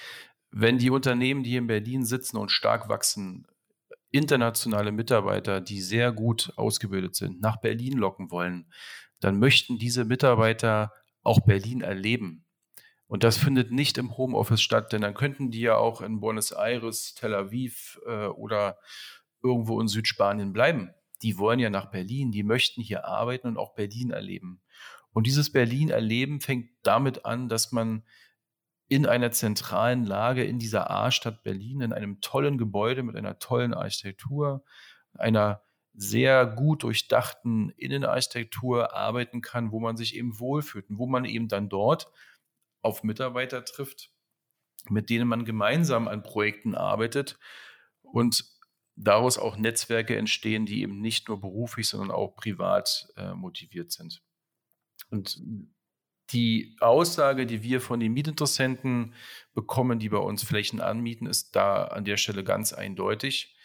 wenn 0.52 0.78
die 0.78 0.90
Unternehmen, 0.90 1.42
die 1.42 1.56
in 1.56 1.68
Berlin 1.68 2.04
sitzen 2.04 2.36
und 2.36 2.52
stark 2.52 2.90
wachsen, 2.90 3.48
internationale 4.12 4.92
Mitarbeiter, 4.92 5.62
die 5.62 5.80
sehr 5.80 6.12
gut 6.12 6.52
ausgebildet 6.58 7.16
sind, 7.16 7.40
nach 7.40 7.62
Berlin 7.62 7.98
locken 7.98 8.30
wollen, 8.30 8.70
dann 9.22 9.40
möchten 9.40 9.78
diese 9.78 10.04
Mitarbeiter 10.04 10.92
auch 11.24 11.40
Berlin 11.46 11.80
erleben. 11.80 12.46
Und 13.10 13.24
das 13.24 13.38
findet 13.38 13.72
nicht 13.72 13.98
im 13.98 14.16
Homeoffice 14.18 14.62
statt, 14.62 14.94
denn 14.94 15.02
dann 15.02 15.16
könnten 15.16 15.50
die 15.50 15.62
ja 15.62 15.76
auch 15.76 16.02
in 16.02 16.20
Buenos 16.20 16.52
Aires, 16.52 17.16
Tel 17.16 17.34
Aviv 17.34 18.00
äh, 18.06 18.28
oder 18.28 18.78
irgendwo 19.42 19.82
in 19.82 19.88
Südspanien 19.88 20.54
bleiben. 20.54 20.92
Die 21.24 21.40
wollen 21.40 21.58
ja 21.58 21.72
nach 21.72 21.90
Berlin, 21.90 22.32
die 22.32 22.44
möchten 22.44 22.82
hier 22.82 23.06
arbeiten 23.06 23.48
und 23.48 23.58
auch 23.58 23.74
Berlin 23.74 24.12
erleben. 24.12 24.62
Und 25.12 25.26
dieses 25.26 25.52
Berlin 25.52 25.90
erleben 25.90 26.40
fängt 26.40 26.70
damit 26.84 27.26
an, 27.26 27.50
dass 27.50 27.72
man 27.72 28.04
in 28.90 29.08
einer 29.08 29.32
zentralen 29.32 30.06
Lage 30.06 30.44
in 30.44 30.60
dieser 30.60 30.92
A-Stadt 30.92 31.42
Berlin, 31.42 31.82
in 31.82 31.94
einem 31.94 32.22
tollen 32.22 32.60
Gebäude 32.60 33.02
mit 33.02 33.16
einer 33.16 33.40
tollen 33.40 33.74
Architektur, 33.74 34.64
einer 35.16 35.64
sehr 35.96 36.46
gut 36.46 36.84
durchdachten 36.84 37.72
Innenarchitektur 37.72 38.96
arbeiten 38.96 39.42
kann, 39.42 39.72
wo 39.72 39.80
man 39.80 39.98
sich 39.98 40.16
eben 40.16 40.40
wohlfühlt 40.40 40.92
und 40.92 41.00
wo 41.00 41.08
man 41.08 41.26
eben 41.26 41.48
dann 41.48 41.70
dort 41.70 42.12
auf 42.82 43.04
Mitarbeiter 43.04 43.66
trifft, 43.66 44.12
mit 44.90 45.10
denen 45.10 45.28
man 45.28 45.46
gemeinsam 45.46 46.08
an 46.08 46.24
Projekten 46.24 46.76
arbeitet 46.76 47.38
und 48.02 48.46
daraus 48.96 49.38
auch 49.38 49.58
Netzwerke 49.58 50.16
entstehen, 50.16 50.66
die 50.66 50.82
eben 50.82 51.00
nicht 51.00 51.30
nur 51.30 51.40
beruflich, 51.40 51.88
sondern 51.88 52.12
auch 52.12 52.36
privat 52.36 53.08
äh, 53.16 53.34
motiviert 53.34 53.92
sind. 53.92 54.22
Und 55.10 55.42
die 56.32 56.78
Aussage, 56.80 57.46
die 57.46 57.64
wir 57.64 57.82
von 57.82 58.00
den 58.00 58.14
Mietinteressenten 58.14 59.16
bekommen, 59.54 60.00
die 60.00 60.10
bei 60.10 60.18
uns 60.18 60.44
Flächen 60.44 60.80
anmieten, 60.80 61.26
ist 61.26 61.56
da 61.56 61.86
an 61.86 62.06
der 62.06 62.18
Stelle 62.18 62.44
ganz 62.44 62.74
eindeutig. 62.74 63.56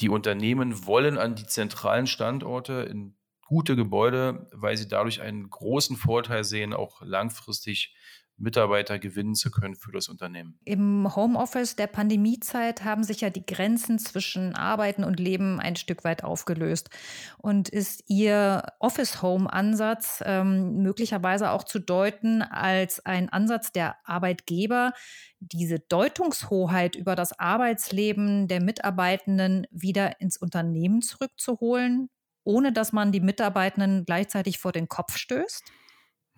Die 0.00 0.10
Unternehmen 0.10 0.86
wollen 0.86 1.16
an 1.16 1.34
die 1.34 1.46
zentralen 1.46 2.06
Standorte 2.06 2.86
in 2.90 3.16
gute 3.46 3.76
Gebäude, 3.76 4.48
weil 4.52 4.76
sie 4.76 4.88
dadurch 4.88 5.20
einen 5.20 5.48
großen 5.48 5.96
Vorteil 5.96 6.44
sehen, 6.44 6.74
auch 6.74 7.00
langfristig 7.02 7.94
Mitarbeiter 8.38 8.98
gewinnen 8.98 9.34
zu 9.34 9.50
können 9.50 9.76
für 9.76 9.92
das 9.92 10.08
Unternehmen. 10.08 10.58
Im 10.64 11.14
Homeoffice 11.14 11.74
der 11.74 11.86
Pandemiezeit 11.86 12.84
haben 12.84 13.02
sich 13.02 13.22
ja 13.22 13.30
die 13.30 13.46
Grenzen 13.46 13.98
zwischen 13.98 14.54
Arbeiten 14.54 15.04
und 15.04 15.18
Leben 15.18 15.58
ein 15.58 15.76
Stück 15.76 16.04
weit 16.04 16.22
aufgelöst. 16.22 16.90
Und 17.38 17.68
ist 17.68 18.04
Ihr 18.08 18.62
Office-Home-Ansatz 18.78 20.22
ähm, 20.26 20.82
möglicherweise 20.82 21.50
auch 21.50 21.64
zu 21.64 21.78
deuten 21.78 22.42
als 22.42 23.04
ein 23.06 23.30
Ansatz 23.30 23.72
der 23.72 23.96
Arbeitgeber, 24.04 24.92
diese 25.40 25.78
Deutungshoheit 25.78 26.94
über 26.94 27.14
das 27.14 27.38
Arbeitsleben 27.38 28.48
der 28.48 28.62
Mitarbeitenden 28.62 29.66
wieder 29.70 30.20
ins 30.20 30.36
Unternehmen 30.36 31.00
zurückzuholen? 31.00 32.10
Ohne 32.46 32.72
dass 32.72 32.92
man 32.92 33.12
die 33.12 33.20
Mitarbeitenden 33.20 34.04
gleichzeitig 34.04 34.58
vor 34.58 34.72
den 34.72 34.88
Kopf 34.88 35.16
stößt? 35.16 35.64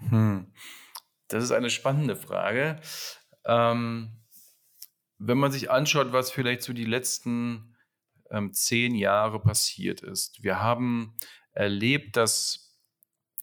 Hm. 0.09 0.53
Das 1.29 1.45
ist 1.45 1.53
eine 1.53 1.71
spannende 1.71 2.17
Frage. 2.17 2.81
Ähm, 3.45 4.13
wenn 5.19 5.39
man 5.39 5.53
sich 5.53 5.71
anschaut, 5.71 6.13
was 6.13 6.31
vielleicht 6.31 6.63
so 6.63 6.73
die 6.73 6.85
letzten 6.85 7.77
ähm, 8.31 8.53
zehn 8.53 8.95
Jahre 8.95 9.41
passiert 9.41 10.01
ist. 10.01 10.43
Wir 10.43 10.63
haben 10.63 11.15
erlebt, 11.53 12.17
dass 12.17 12.79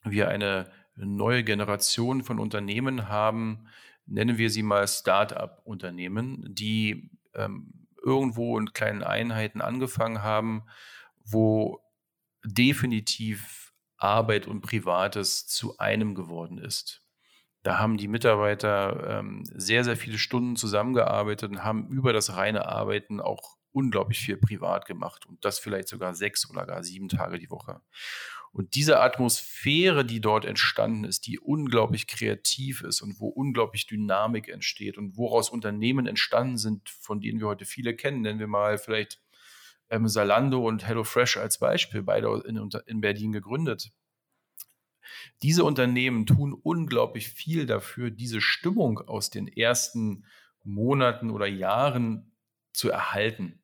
wir 0.03 0.29
eine 0.29 0.72
neue 0.95 1.43
Generation 1.43 2.24
von 2.24 2.39
Unternehmen 2.39 3.10
haben, 3.10 3.67
nennen 4.05 4.38
wir 4.38 4.50
sie 4.50 4.63
mal 4.63 4.88
Start-up-Unternehmen, 4.88 6.45
die 6.48 7.12
ähm, 7.34 7.88
irgendwo 8.03 8.57
in 8.57 8.74
kleinen 8.74 9.03
Einheiten 9.03 9.62
angefangen 9.62 10.24
haben, 10.24 10.63
wo 11.24 11.84
definitiv 12.45 13.73
Arbeit 13.97 14.47
und 14.47 14.61
Privates 14.61 15.47
zu 15.47 15.77
einem 15.77 16.15
geworden 16.15 16.57
ist. 16.57 17.01
Da 17.63 17.79
haben 17.79 17.97
die 17.97 18.07
Mitarbeiter 18.07 19.19
ähm, 19.19 19.43
sehr, 19.51 19.83
sehr 19.83 19.97
viele 19.97 20.19
Stunden 20.19 20.55
zusammengearbeitet 20.55 21.49
und 21.51 21.63
haben 21.63 21.87
über 21.87 22.13
das 22.13 22.35
reine 22.35 22.67
Arbeiten 22.67 23.19
auch 23.19 23.57
unglaublich 23.71 24.19
viel 24.19 24.37
privat 24.37 24.85
gemacht 24.85 25.25
und 25.25 25.43
das 25.43 25.59
vielleicht 25.59 25.87
sogar 25.87 26.13
sechs 26.13 26.49
oder 26.49 26.65
gar 26.65 26.83
sieben 26.83 27.09
Tage 27.09 27.39
die 27.39 27.49
Woche. 27.49 27.81
Und 28.51 28.75
diese 28.75 29.01
Atmosphäre, 29.01 30.05
die 30.05 30.21
dort 30.21 30.45
entstanden 30.45 31.03
ist, 31.03 31.27
die 31.27 31.39
unglaublich 31.39 32.07
kreativ 32.07 32.83
ist 32.83 33.01
und 33.01 33.19
wo 33.19 33.27
unglaublich 33.27 33.85
Dynamik 33.85 34.47
entsteht 34.47 34.97
und 34.97 35.17
woraus 35.17 35.49
Unternehmen 35.49 36.07
entstanden 36.07 36.57
sind, 36.57 36.87
von 36.89 37.19
denen 37.19 37.41
wir 37.41 37.47
heute 37.47 37.65
viele 37.65 37.95
kennen, 37.95 38.21
nennen 38.21 38.39
wir 38.39 38.47
mal 38.47 38.77
vielleicht 38.77 39.19
ähm, 39.89 40.07
Salando 40.07 40.65
und 40.65 40.87
HelloFresh 40.87 41.37
als 41.37 41.59
Beispiel, 41.59 42.03
beide 42.03 42.43
in, 42.45 42.69
in 42.85 43.01
Berlin 43.01 43.31
gegründet. 43.31 43.91
Diese 45.41 45.63
Unternehmen 45.63 46.25
tun 46.25 46.53
unglaublich 46.53 47.29
viel 47.29 47.65
dafür, 47.65 48.09
diese 48.09 48.41
Stimmung 48.41 48.99
aus 48.99 49.29
den 49.29 49.47
ersten 49.47 50.25
Monaten 50.63 51.29
oder 51.29 51.45
Jahren 51.45 52.35
zu 52.73 52.89
erhalten, 52.89 53.63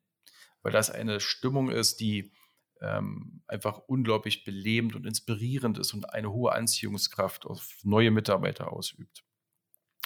weil 0.62 0.72
das 0.72 0.90
eine 0.90 1.20
Stimmung 1.20 1.70
ist, 1.70 2.00
die 2.00 2.32
ähm, 2.80 3.42
einfach 3.46 3.78
unglaublich 3.86 4.44
belebend 4.44 4.94
und 4.94 5.06
inspirierend 5.06 5.78
ist 5.78 5.94
und 5.94 6.12
eine 6.12 6.32
hohe 6.32 6.52
Anziehungskraft 6.52 7.46
auf 7.46 7.78
neue 7.82 8.10
Mitarbeiter 8.10 8.72
ausübt. 8.72 9.24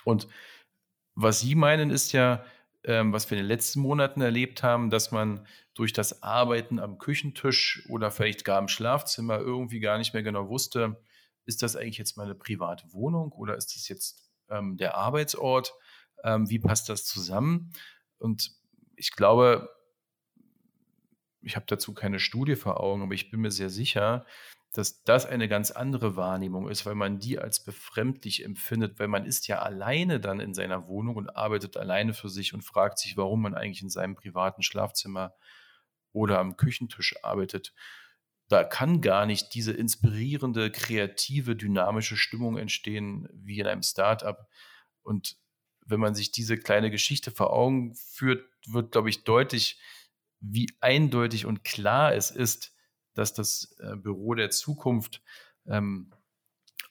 Und 0.04 0.28
was 1.14 1.40
Sie 1.40 1.54
meinen, 1.54 1.90
ist 1.90 2.12
ja, 2.12 2.44
ähm, 2.86 3.12
was 3.12 3.30
wir 3.30 3.36
in 3.36 3.44
den 3.44 3.48
letzten 3.48 3.80
Monaten 3.80 4.20
erlebt 4.20 4.62
haben, 4.62 4.90
dass 4.90 5.10
man 5.10 5.46
durch 5.74 5.92
das 5.92 6.22
Arbeiten 6.22 6.78
am 6.78 6.98
Küchentisch 6.98 7.84
oder 7.88 8.10
vielleicht 8.10 8.44
gar 8.44 8.60
im 8.60 8.68
Schlafzimmer 8.68 9.38
irgendwie 9.38 9.80
gar 9.80 9.98
nicht 9.98 10.14
mehr 10.14 10.22
genau 10.22 10.48
wusste, 10.48 11.02
ist 11.44 11.62
das 11.62 11.76
eigentlich 11.76 11.98
jetzt 11.98 12.16
meine 12.16 12.34
private 12.34 12.92
Wohnung 12.92 13.32
oder 13.32 13.56
ist 13.56 13.74
das 13.74 13.88
jetzt 13.88 14.30
ähm, 14.48 14.76
der 14.76 14.94
Arbeitsort? 14.94 15.74
Ähm, 16.22 16.48
wie 16.48 16.60
passt 16.60 16.88
das 16.88 17.04
zusammen? 17.04 17.72
Und 18.18 18.52
ich 18.94 19.10
glaube, 19.10 19.68
ich 21.42 21.56
habe 21.56 21.66
dazu 21.68 21.92
keine 21.92 22.20
Studie 22.20 22.56
vor 22.56 22.80
Augen, 22.80 23.02
aber 23.02 23.14
ich 23.14 23.30
bin 23.30 23.40
mir 23.40 23.50
sehr 23.50 23.70
sicher, 23.70 24.24
dass 24.76 25.02
das 25.04 25.24
eine 25.24 25.48
ganz 25.48 25.70
andere 25.70 26.16
Wahrnehmung 26.16 26.68
ist, 26.68 26.84
weil 26.84 26.94
man 26.94 27.18
die 27.18 27.38
als 27.38 27.64
befremdlich 27.64 28.44
empfindet, 28.44 28.98
weil 28.98 29.08
man 29.08 29.24
ist 29.24 29.48
ja 29.48 29.60
alleine 29.60 30.20
dann 30.20 30.38
in 30.38 30.52
seiner 30.52 30.86
Wohnung 30.86 31.16
und 31.16 31.30
arbeitet 31.30 31.78
alleine 31.78 32.12
für 32.12 32.28
sich 32.28 32.52
und 32.52 32.62
fragt 32.62 32.98
sich, 32.98 33.16
warum 33.16 33.40
man 33.40 33.54
eigentlich 33.54 33.80
in 33.80 33.88
seinem 33.88 34.14
privaten 34.14 34.62
Schlafzimmer 34.62 35.34
oder 36.12 36.38
am 36.38 36.58
Küchentisch 36.58 37.14
arbeitet. 37.24 37.72
Da 38.48 38.64
kann 38.64 39.00
gar 39.00 39.24
nicht 39.24 39.54
diese 39.54 39.72
inspirierende, 39.72 40.70
kreative, 40.70 41.56
dynamische 41.56 42.18
Stimmung 42.18 42.58
entstehen 42.58 43.28
wie 43.32 43.60
in 43.60 43.66
einem 43.66 43.82
Startup. 43.82 44.46
Und 45.02 45.36
wenn 45.86 46.00
man 46.00 46.14
sich 46.14 46.32
diese 46.32 46.58
kleine 46.58 46.90
Geschichte 46.90 47.30
vor 47.30 47.50
Augen 47.50 47.94
führt, 47.94 48.44
wird, 48.66 48.92
glaube 48.92 49.08
ich, 49.08 49.24
deutlich, 49.24 49.80
wie 50.40 50.68
eindeutig 50.80 51.46
und 51.46 51.64
klar 51.64 52.14
es 52.14 52.30
ist, 52.30 52.75
dass 53.18 53.32
das 53.32 53.76
äh, 53.80 53.96
Büro 53.96 54.34
der 54.34 54.50
Zukunft 54.50 55.22
ähm, 55.66 56.12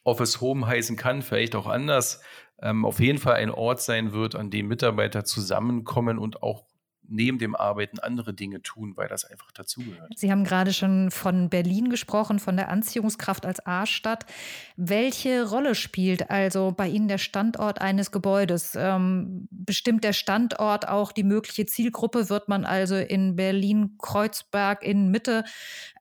Office 0.04 0.40
Home 0.40 0.66
heißen 0.66 0.96
kann, 0.96 1.22
vielleicht 1.22 1.54
auch 1.56 1.66
anders, 1.66 2.20
ähm, 2.60 2.84
auf 2.84 3.00
jeden 3.00 3.18
Fall 3.18 3.34
ein 3.34 3.50
Ort 3.50 3.82
sein 3.82 4.12
wird, 4.12 4.34
an 4.34 4.50
dem 4.50 4.68
Mitarbeiter 4.68 5.24
zusammenkommen 5.24 6.18
und 6.18 6.42
auch 6.42 6.64
neben 7.08 7.38
dem 7.38 7.54
Arbeiten 7.54 7.98
andere 7.98 8.34
Dinge 8.34 8.62
tun, 8.62 8.96
weil 8.96 9.08
das 9.08 9.24
einfach 9.24 9.50
dazugehört. 9.52 10.12
Sie 10.16 10.30
haben 10.30 10.44
gerade 10.44 10.72
schon 10.72 11.10
von 11.10 11.48
Berlin 11.48 11.90
gesprochen, 11.90 12.38
von 12.38 12.56
der 12.56 12.68
Anziehungskraft 12.68 13.46
als 13.46 13.64
A-Stadt. 13.66 14.26
Welche 14.76 15.48
Rolle 15.48 15.74
spielt 15.74 16.30
also 16.30 16.72
bei 16.76 16.88
Ihnen 16.88 17.08
der 17.08 17.18
Standort 17.18 17.80
eines 17.80 18.10
Gebäudes? 18.10 18.74
Ähm, 18.76 19.48
bestimmt 19.50 20.04
der 20.04 20.12
Standort 20.12 20.88
auch 20.88 21.12
die 21.12 21.24
mögliche 21.24 21.66
Zielgruppe? 21.66 22.28
Wird 22.28 22.48
man 22.48 22.64
also 22.64 22.96
in 22.96 23.36
Berlin-Kreuzberg 23.36 24.82
in 24.82 25.10
Mitte 25.10 25.44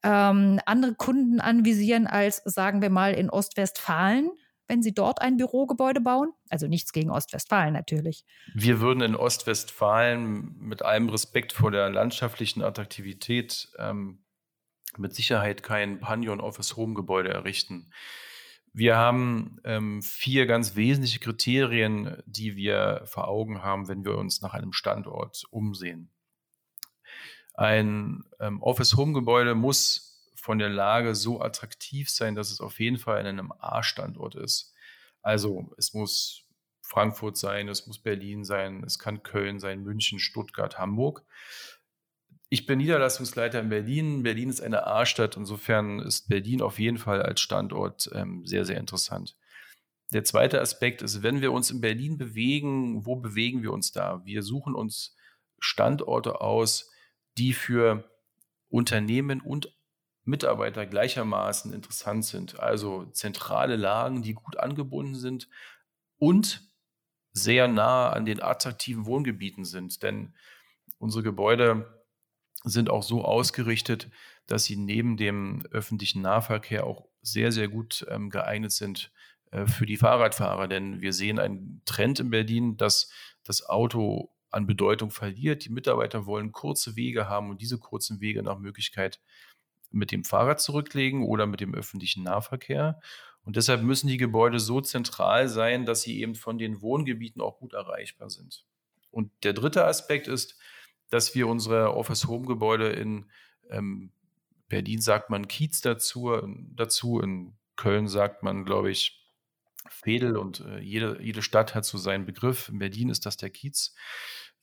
ähm, 0.04 0.60
andere 0.66 0.96
Kunden 0.96 1.40
anvisieren 1.40 2.08
als, 2.08 2.42
sagen 2.46 2.82
wir 2.82 2.90
mal, 2.90 3.14
in 3.14 3.30
Ostwestfalen? 3.30 4.32
Wenn 4.68 4.82
Sie 4.82 4.94
dort 4.94 5.22
ein 5.22 5.38
Bürogebäude 5.38 6.02
bauen? 6.02 6.32
Also 6.50 6.68
nichts 6.68 6.92
gegen 6.92 7.10
Ostwestfalen 7.10 7.74
natürlich. 7.74 8.26
Wir 8.54 8.80
würden 8.82 9.02
in 9.02 9.16
Ostwestfalen 9.16 10.56
mit 10.58 10.82
allem 10.84 11.10
Respekt 11.10 11.54
vor 11.54 11.72
der 11.72 11.90
landschaftlichen 11.90 12.62
Attraktivität 12.62 13.70
ähm, 13.78 14.24
mit 14.98 15.14
Sicherheit 15.14 15.64
kein 15.64 16.00
Panion 16.00 16.40
Office 16.40 16.76
Home 16.78 16.94
Gebäude 16.94 17.30
errichten. 17.30 17.92
Wir 18.74 18.98
haben 18.98 19.58
ähm, 19.64 20.02
vier 20.02 20.46
ganz 20.48 20.76
wesentliche 20.76 21.20
Kriterien, 21.20 22.22
die 22.26 22.58
wir 22.58 23.04
vor 23.06 23.28
Augen 23.30 23.64
haben, 23.64 23.88
wenn 23.88 24.04
wir 24.04 24.18
uns 24.18 24.42
nach 24.42 24.54
einem 24.54 24.74
Standort 24.74 25.44
umsehen. 25.50 26.12
Ein 27.54 28.26
ähm, 28.42 28.62
Office 28.62 28.98
Home 28.98 29.14
Gebäude 29.14 29.56
muss 29.56 30.15
von 30.46 30.60
der 30.60 30.70
Lage 30.70 31.16
so 31.16 31.42
attraktiv 31.42 32.08
sein, 32.08 32.36
dass 32.36 32.52
es 32.52 32.62
auf 32.62 32.80
jeden 32.80 33.00
Fall 33.00 33.20
in 33.20 33.26
einem 33.26 33.52
A-Standort 33.52 34.36
ist. 34.36 34.76
Also 35.24 35.74
es 35.80 35.96
muss 35.96 36.44
Frankfurt 36.84 37.36
sein, 37.36 37.68
es 37.68 37.88
muss 37.88 37.98
Berlin 37.98 38.44
sein, 38.44 38.84
es 38.84 39.00
kann 39.00 39.24
Köln 39.24 39.60
sein, 39.60 39.82
München, 39.82 40.20
Stuttgart, 40.20 40.78
Hamburg. 40.78 41.26
Ich 42.50 42.68
bin 42.68 42.78
Niederlassungsleiter 42.78 43.60
in 43.60 43.70
Berlin. 43.70 44.22
Berlin 44.22 44.52
ist 44.52 44.62
eine 44.62 44.86
A-Stadt. 44.86 45.36
Insofern 45.36 45.98
ist 45.98 46.30
Berlin 46.30 46.62
auf 46.62 46.78
jeden 46.78 47.00
Fall 47.00 47.24
als 47.24 47.42
Standort 47.42 48.08
ähm, 48.14 48.46
sehr, 48.46 48.66
sehr 48.66 48.78
interessant. 48.78 49.36
Der 50.14 50.26
zweite 50.26 50.62
Aspekt 50.62 51.02
ist, 51.02 51.24
wenn 51.24 51.42
wir 51.42 51.54
uns 51.54 51.72
in 51.72 51.82
Berlin 51.82 52.20
bewegen, 52.20 53.04
wo 53.04 53.16
bewegen 53.16 53.64
wir 53.64 53.74
uns 53.74 53.94
da? 53.94 54.24
Wir 54.26 54.44
suchen 54.44 54.76
uns 54.76 55.16
Standorte 55.58 56.40
aus, 56.40 56.92
die 57.40 57.54
für 57.54 58.08
Unternehmen 58.70 59.42
und 59.42 59.75
Mitarbeiter 60.26 60.86
gleichermaßen 60.86 61.72
interessant 61.72 62.26
sind. 62.26 62.60
Also 62.60 63.06
zentrale 63.06 63.76
Lagen, 63.76 64.24
die 64.24 64.34
gut 64.34 64.58
angebunden 64.58 65.16
sind 65.16 65.48
und 66.18 66.68
sehr 67.32 67.68
nah 67.68 68.10
an 68.10 68.26
den 68.26 68.42
attraktiven 68.42 69.06
Wohngebieten 69.06 69.66
sind. 69.66 70.02
Denn 70.04 70.34
unsere 70.98 71.24
Gebäude 71.24 72.04
sind 72.64 72.90
auch 72.90 73.04
so 73.04 73.24
ausgerichtet, 73.24 74.10
dass 74.48 74.64
sie 74.64 74.76
neben 74.76 75.18
dem 75.18 75.66
öffentlichen 75.72 76.22
Nahverkehr 76.22 76.86
auch 76.86 77.08
sehr, 77.22 77.52
sehr 77.52 77.68
gut 77.68 78.06
ähm, 78.10 78.30
geeignet 78.30 78.72
sind 78.72 79.12
äh, 79.52 79.66
für 79.66 79.86
die 79.86 79.98
Fahrradfahrer. 79.98 80.68
Denn 80.68 81.02
wir 81.02 81.14
sehen 81.14 81.40
einen 81.40 81.82
Trend 81.86 82.20
in 82.20 82.30
Berlin, 82.30 82.78
dass 82.78 83.12
das 83.44 83.68
Auto 83.68 84.32
an 84.50 84.66
Bedeutung 84.66 85.12
verliert. 85.12 85.66
Die 85.66 85.70
Mitarbeiter 85.70 86.26
wollen 86.26 86.52
kurze 86.52 86.96
Wege 86.96 87.28
haben 87.28 87.50
und 87.50 87.62
diese 87.62 87.78
kurzen 87.78 88.22
Wege 88.22 88.42
nach 88.42 88.58
Möglichkeit 88.58 89.20
mit 89.96 90.12
dem 90.12 90.24
Fahrrad 90.24 90.60
zurücklegen 90.60 91.24
oder 91.24 91.46
mit 91.48 91.62
dem 91.62 91.74
öffentlichen 91.74 92.24
Nahverkehr. 92.24 93.00
Und 93.44 93.56
deshalb 93.56 93.84
müssen 93.84 94.08
die 94.08 94.18
Gebäude 94.18 94.60
so 94.60 94.82
zentral 94.82 95.48
sein, 95.48 95.86
dass 95.86 96.02
sie 96.02 96.20
eben 96.22 96.36
von 96.36 96.58
den 96.58 96.82
Wohngebieten 96.82 97.42
auch 97.42 97.60
gut 97.60 97.74
erreichbar 97.74 98.30
sind. 98.30 98.66
Und 99.12 99.32
der 99.44 99.54
dritte 99.54 99.86
Aspekt 99.86 100.28
ist, 100.28 100.60
dass 101.10 101.36
wir 101.36 101.48
unsere 101.48 101.96
Office-Home-Gebäude 101.96 102.90
in 102.90 103.30
ähm, 103.70 104.12
Berlin 104.68 105.00
sagt 105.00 105.30
man 105.30 105.48
Kiez 105.48 105.82
dazu, 105.82 106.42
dazu, 106.74 107.20
in 107.20 107.56
Köln 107.76 108.08
sagt 108.08 108.44
man, 108.44 108.66
glaube 108.66 108.90
ich, 108.90 109.22
Fedel 109.88 110.38
und 110.38 110.62
äh, 110.62 110.80
jede, 110.80 111.22
jede 111.22 111.44
Stadt 111.44 111.76
hat 111.76 111.86
so 111.86 111.98
seinen 111.98 112.26
Begriff. 112.26 112.70
In 112.70 112.80
Berlin 112.80 113.10
ist 113.10 113.26
das 113.26 113.38
der 113.38 113.52
Kiez. 113.52 113.94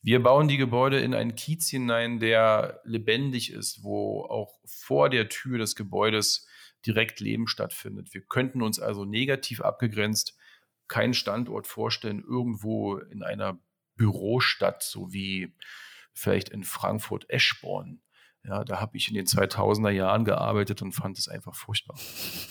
Wir 0.05 0.21
bauen 0.21 0.49
die 0.49 0.57
Gebäude 0.57 0.99
in 0.99 1.13
einen 1.13 1.35
Kiez 1.35 1.69
hinein, 1.69 2.19
der 2.19 2.81
lebendig 2.83 3.53
ist, 3.53 3.83
wo 3.83 4.25
auch 4.25 4.59
vor 4.65 5.09
der 5.09 5.29
Tür 5.29 5.57
des 5.57 5.77
Gebäudes 5.77 6.45
direkt 6.85 7.21
Leben 7.21 7.47
stattfindet. 7.47 8.13
Wir 8.13 8.19
könnten 8.21 8.61
uns 8.61 8.81
also 8.81 9.05
negativ 9.05 9.61
abgegrenzt 9.61 10.37
keinen 10.89 11.13
Standort 11.13 11.67
vorstellen, 11.67 12.21
irgendwo 12.21 12.97
in 12.97 13.23
einer 13.23 13.57
Bürostadt, 13.95 14.83
so 14.83 15.13
wie 15.13 15.55
vielleicht 16.13 16.49
in 16.49 16.65
Frankfurt-Eschborn. 16.65 18.02
Ja, 18.45 18.65
da 18.65 18.81
habe 18.81 18.97
ich 18.97 19.07
in 19.07 19.13
den 19.13 19.25
2000er 19.25 19.89
Jahren 19.89 20.25
gearbeitet 20.25 20.81
und 20.81 20.91
fand 20.91 21.17
es 21.17 21.29
einfach 21.29 21.55
furchtbar. 21.55 21.97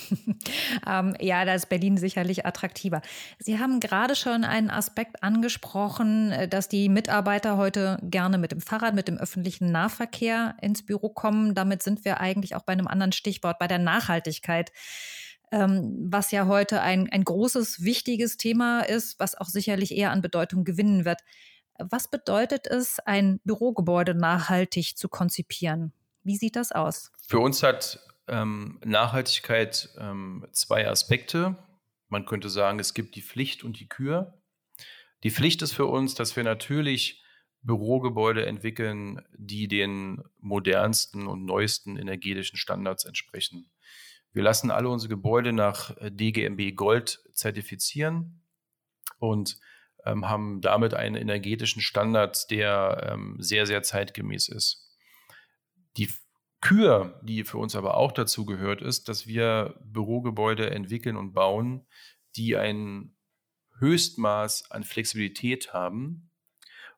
ähm, 0.87 1.15
ja, 1.19 1.45
da 1.45 1.53
ist 1.53 1.69
Berlin 1.69 1.97
sicherlich 1.97 2.47
attraktiver. 2.47 3.03
Sie 3.37 3.59
haben 3.59 3.79
gerade 3.79 4.15
schon 4.15 4.43
einen 4.43 4.71
Aspekt 4.71 5.21
angesprochen, 5.21 6.31
äh, 6.31 6.47
dass 6.47 6.67
die 6.67 6.89
Mitarbeiter 6.89 7.57
heute 7.57 7.99
gerne 8.01 8.39
mit 8.39 8.51
dem 8.51 8.59
Fahrrad, 8.59 8.95
mit 8.95 9.07
dem 9.07 9.17
öffentlichen 9.17 9.71
Nahverkehr 9.71 10.55
ins 10.61 10.83
Büro 10.83 11.09
kommen. 11.09 11.53
Damit 11.53 11.83
sind 11.83 12.05
wir 12.05 12.19
eigentlich 12.19 12.55
auch 12.55 12.63
bei 12.63 12.73
einem 12.73 12.87
anderen 12.87 13.11
Stichwort, 13.11 13.59
bei 13.59 13.67
der 13.67 13.79
Nachhaltigkeit 13.79 14.71
ähm, 15.51 16.07
was 16.09 16.31
ja 16.31 16.47
heute 16.47 16.81
ein, 16.81 17.11
ein 17.11 17.23
großes, 17.23 17.83
wichtiges 17.83 18.37
Thema 18.37 18.81
ist, 18.81 19.19
was 19.19 19.35
auch 19.35 19.45
sicherlich 19.45 19.95
eher 19.95 20.09
an 20.09 20.23
Bedeutung 20.23 20.63
gewinnen 20.63 21.05
wird. 21.05 21.21
Was 21.89 22.09
bedeutet 22.09 22.67
es, 22.67 22.99
ein 22.99 23.39
Bürogebäude 23.43 24.15
nachhaltig 24.15 24.97
zu 24.97 25.09
konzipieren? 25.09 25.93
Wie 26.23 26.37
sieht 26.37 26.55
das 26.55 26.71
aus? 26.71 27.11
Für 27.27 27.39
uns 27.39 27.63
hat 27.63 27.99
ähm, 28.27 28.79
Nachhaltigkeit 28.85 29.89
ähm, 29.97 30.47
zwei 30.51 30.87
Aspekte. 30.87 31.57
Man 32.07 32.25
könnte 32.25 32.49
sagen, 32.49 32.79
es 32.79 32.93
gibt 32.93 33.15
die 33.15 33.21
Pflicht 33.21 33.63
und 33.63 33.79
die 33.79 33.87
Kür. 33.87 34.41
Die 35.23 35.31
Pflicht 35.31 35.61
ist 35.61 35.73
für 35.73 35.85
uns, 35.85 36.15
dass 36.15 36.35
wir 36.35 36.43
natürlich 36.43 37.23
Bürogebäude 37.61 38.45
entwickeln, 38.45 39.21
die 39.33 39.67
den 39.67 40.21
modernsten 40.39 41.27
und 41.27 41.45
neuesten 41.45 41.97
energetischen 41.97 42.57
Standards 42.57 43.05
entsprechen. 43.05 43.71
Wir 44.33 44.43
lassen 44.43 44.71
alle 44.71 44.89
unsere 44.89 45.09
Gebäude 45.09 45.53
nach 45.53 45.95
äh, 45.97 46.11
DGMB 46.11 46.75
Gold 46.75 47.21
zertifizieren 47.33 48.41
und 49.19 49.59
ähm, 50.05 50.29
haben 50.29 50.61
damit 50.61 50.93
einen 50.93 51.15
energetischen 51.15 51.81
Standard, 51.81 52.49
der 52.51 53.09
ähm, 53.11 53.37
sehr, 53.39 53.65
sehr 53.65 53.83
zeitgemäß 53.83 54.49
ist. 54.49 54.89
Die 55.97 56.09
Kür, 56.61 57.19
die 57.23 57.43
für 57.43 57.57
uns 57.57 57.75
aber 57.75 57.97
auch 57.97 58.11
dazu 58.11 58.45
gehört, 58.45 58.81
ist, 58.81 59.09
dass 59.09 59.27
wir 59.27 59.79
Bürogebäude 59.83 60.69
entwickeln 60.69 61.17
und 61.17 61.33
bauen, 61.33 61.85
die 62.35 62.55
ein 62.55 63.15
Höchstmaß 63.79 64.71
an 64.71 64.83
Flexibilität 64.83 65.73
haben. 65.73 66.31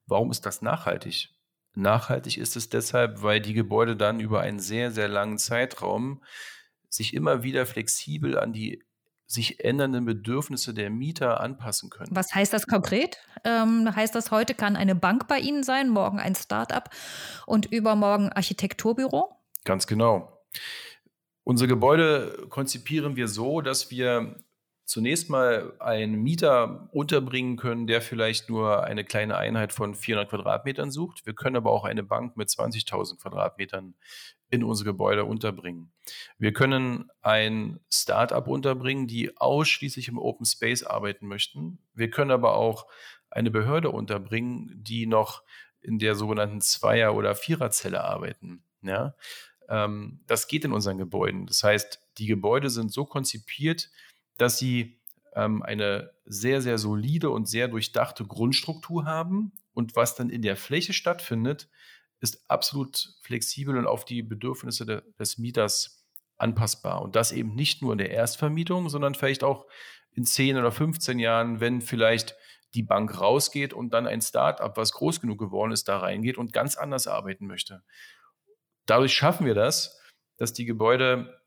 Warum 0.05 0.29
ist 0.29 0.45
das 0.45 0.61
nachhaltig? 0.61 1.29
Nachhaltig 1.73 2.37
ist 2.37 2.55
es 2.55 2.69
deshalb, 2.69 3.21
weil 3.21 3.41
die 3.41 3.53
Gebäude 3.53 3.95
dann 3.97 4.19
über 4.19 4.41
einen 4.41 4.59
sehr, 4.59 4.91
sehr 4.91 5.07
langen 5.07 5.37
Zeitraum 5.37 6.23
sich 6.87 7.13
immer 7.13 7.43
wieder 7.43 7.65
flexibel 7.65 8.37
an 8.37 8.53
die 8.53 8.83
sich 9.35 9.63
ändernden 9.63 10.05
Bedürfnisse 10.05 10.73
der 10.73 10.89
Mieter 10.89 11.39
anpassen 11.39 11.89
können. 11.89 12.09
Was 12.11 12.33
heißt 12.33 12.51
das 12.51 12.65
konkret? 12.65 13.17
Ähm, 13.43 13.95
heißt 13.95 14.15
das, 14.15 14.31
heute 14.31 14.55
kann 14.55 14.75
eine 14.75 14.95
Bank 14.95 15.27
bei 15.27 15.39
Ihnen 15.39 15.63
sein, 15.63 15.89
morgen 15.89 16.19
ein 16.19 16.33
Start-up 16.33 16.89
und 17.45 17.67
übermorgen 17.67 18.29
Architekturbüro? 18.29 19.35
Ganz 19.63 19.85
genau. 19.85 20.41
Unser 21.43 21.67
Gebäude 21.67 22.47
konzipieren 22.49 23.15
wir 23.15 23.27
so, 23.27 23.61
dass 23.61 23.91
wir 23.91 24.35
zunächst 24.85 25.29
mal 25.29 25.73
einen 25.79 26.21
Mieter 26.21 26.87
unterbringen 26.91 27.57
können, 27.57 27.87
der 27.87 28.01
vielleicht 28.01 28.49
nur 28.49 28.83
eine 28.83 29.03
kleine 29.03 29.37
Einheit 29.37 29.73
von 29.73 29.95
400 29.95 30.29
Quadratmetern 30.29 30.91
sucht. 30.91 31.25
Wir 31.25 31.33
können 31.33 31.55
aber 31.55 31.71
auch 31.71 31.85
eine 31.85 32.03
Bank 32.03 32.37
mit 32.37 32.49
20.000 32.49 33.19
Quadratmetern 33.19 33.95
in 34.49 34.63
unser 34.63 34.85
Gebäude 34.85 35.25
unterbringen. 35.25 35.91
Wir 36.37 36.53
können 36.53 37.09
ein 37.21 37.79
Start-up 37.91 38.47
unterbringen, 38.47 39.07
die 39.07 39.35
ausschließlich 39.37 40.07
im 40.07 40.19
Open 40.19 40.45
Space 40.45 40.83
arbeiten 40.83 41.27
möchten. 41.27 41.79
Wir 41.93 42.11
können 42.11 42.31
aber 42.31 42.55
auch 42.55 42.85
eine 43.31 43.49
Behörde 43.51 43.89
unterbringen, 43.89 44.71
die 44.75 45.07
noch 45.07 45.43
in 45.81 45.99
der 45.99 46.15
sogenannten 46.15 46.61
Zweier- 46.61 47.15
oder 47.15 47.35
Viererzelle 47.35 48.03
arbeiten. 48.03 48.63
Ja? 48.81 49.15
Ähm, 49.67 50.21
das 50.27 50.47
geht 50.47 50.63
in 50.63 50.73
unseren 50.73 50.99
Gebäuden. 50.99 51.47
Das 51.47 51.63
heißt, 51.63 52.01
die 52.17 52.27
Gebäude 52.27 52.69
sind 52.69 52.91
so 52.91 53.05
konzipiert, 53.05 53.89
dass 54.37 54.57
sie 54.57 54.99
ähm, 55.35 55.63
eine 55.63 56.11
sehr, 56.25 56.61
sehr 56.61 56.77
solide 56.77 57.29
und 57.29 57.47
sehr 57.47 57.67
durchdachte 57.67 58.25
Grundstruktur 58.25 59.05
haben. 59.05 59.51
Und 59.73 59.95
was 59.95 60.15
dann 60.15 60.29
in 60.29 60.41
der 60.41 60.55
Fläche 60.55 60.93
stattfindet, 60.93 61.69
ist 62.21 62.49
absolut 62.49 63.13
flexibel 63.21 63.77
und 63.77 63.87
auf 63.87 64.05
die 64.05 64.23
Bedürfnisse 64.23 64.85
de, 64.85 65.01
des 65.19 65.37
Mieters 65.37 66.05
anpassbar. 66.37 67.01
Und 67.01 67.15
das 67.15 67.31
eben 67.31 67.55
nicht 67.55 67.81
nur 67.81 67.91
in 67.91 67.97
der 67.97 68.11
Erstvermietung, 68.11 68.89
sondern 68.89 69.15
vielleicht 69.15 69.43
auch 69.43 69.67
in 70.11 70.23
10 70.25 70.57
oder 70.57 70.71
15 70.71 71.19
Jahren, 71.19 71.59
wenn 71.59 71.81
vielleicht 71.81 72.35
die 72.73 72.83
Bank 72.83 73.19
rausgeht 73.19 73.73
und 73.73 73.93
dann 73.93 74.07
ein 74.07 74.21
Start-up, 74.21 74.77
was 74.77 74.93
groß 74.93 75.21
genug 75.21 75.39
geworden 75.39 75.71
ist, 75.71 75.87
da 75.87 75.99
reingeht 75.99 76.37
und 76.37 76.53
ganz 76.53 76.75
anders 76.75 77.07
arbeiten 77.07 77.47
möchte. 77.47 77.83
Dadurch 78.85 79.13
schaffen 79.13 79.45
wir 79.45 79.55
das, 79.55 79.99
dass 80.37 80.53
die 80.53 80.65
Gebäude 80.65 81.41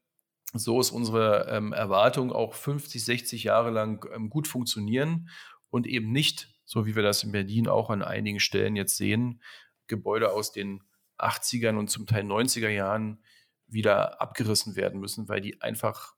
so 0.54 0.80
ist 0.80 0.90
unsere 0.90 1.48
ähm, 1.50 1.72
Erwartung, 1.72 2.32
auch 2.32 2.54
50, 2.54 3.04
60 3.04 3.44
Jahre 3.44 3.70
lang 3.70 4.06
ähm, 4.14 4.30
gut 4.30 4.48
funktionieren 4.48 5.28
und 5.70 5.86
eben 5.86 6.10
nicht, 6.10 6.48
so 6.64 6.86
wie 6.86 6.96
wir 6.96 7.02
das 7.02 7.22
in 7.22 7.32
Berlin 7.32 7.68
auch 7.68 7.90
an 7.90 8.02
einigen 8.02 8.40
Stellen 8.40 8.76
jetzt 8.76 8.96
sehen, 8.96 9.42
Gebäude 9.86 10.32
aus 10.32 10.52
den 10.52 10.82
80ern 11.18 11.76
und 11.76 11.88
zum 11.90 12.06
Teil 12.06 12.24
90er 12.24 12.68
Jahren 12.68 13.22
wieder 13.66 14.20
abgerissen 14.20 14.76
werden 14.76 15.00
müssen, 15.00 15.28
weil 15.28 15.40
die 15.40 15.60
einfach 15.60 16.14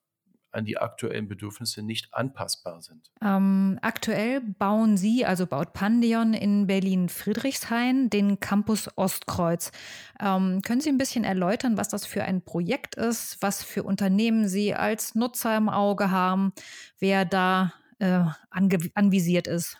an 0.52 0.64
die 0.64 0.78
aktuellen 0.78 1.28
Bedürfnisse 1.28 1.82
nicht 1.82 2.12
anpassbar 2.12 2.82
sind. 2.82 3.10
Ähm, 3.22 3.78
aktuell 3.82 4.40
bauen 4.40 4.96
Sie, 4.96 5.24
also 5.24 5.46
baut 5.46 5.72
Pandion 5.72 6.34
in 6.34 6.66
Berlin-Friedrichshain, 6.66 8.10
den 8.10 8.40
Campus 8.40 8.88
Ostkreuz. 8.96 9.72
Ähm, 10.20 10.62
können 10.62 10.80
Sie 10.80 10.90
ein 10.90 10.98
bisschen 10.98 11.24
erläutern, 11.24 11.76
was 11.76 11.88
das 11.88 12.06
für 12.06 12.24
ein 12.24 12.44
Projekt 12.44 12.96
ist, 12.96 13.38
was 13.40 13.62
für 13.62 13.82
Unternehmen 13.82 14.48
Sie 14.48 14.74
als 14.74 15.14
Nutzer 15.14 15.56
im 15.56 15.68
Auge 15.68 16.10
haben, 16.10 16.52
wer 16.98 17.24
da 17.24 17.72
äh, 17.98 18.24
anvisiert 18.50 19.46
ist? 19.46 19.78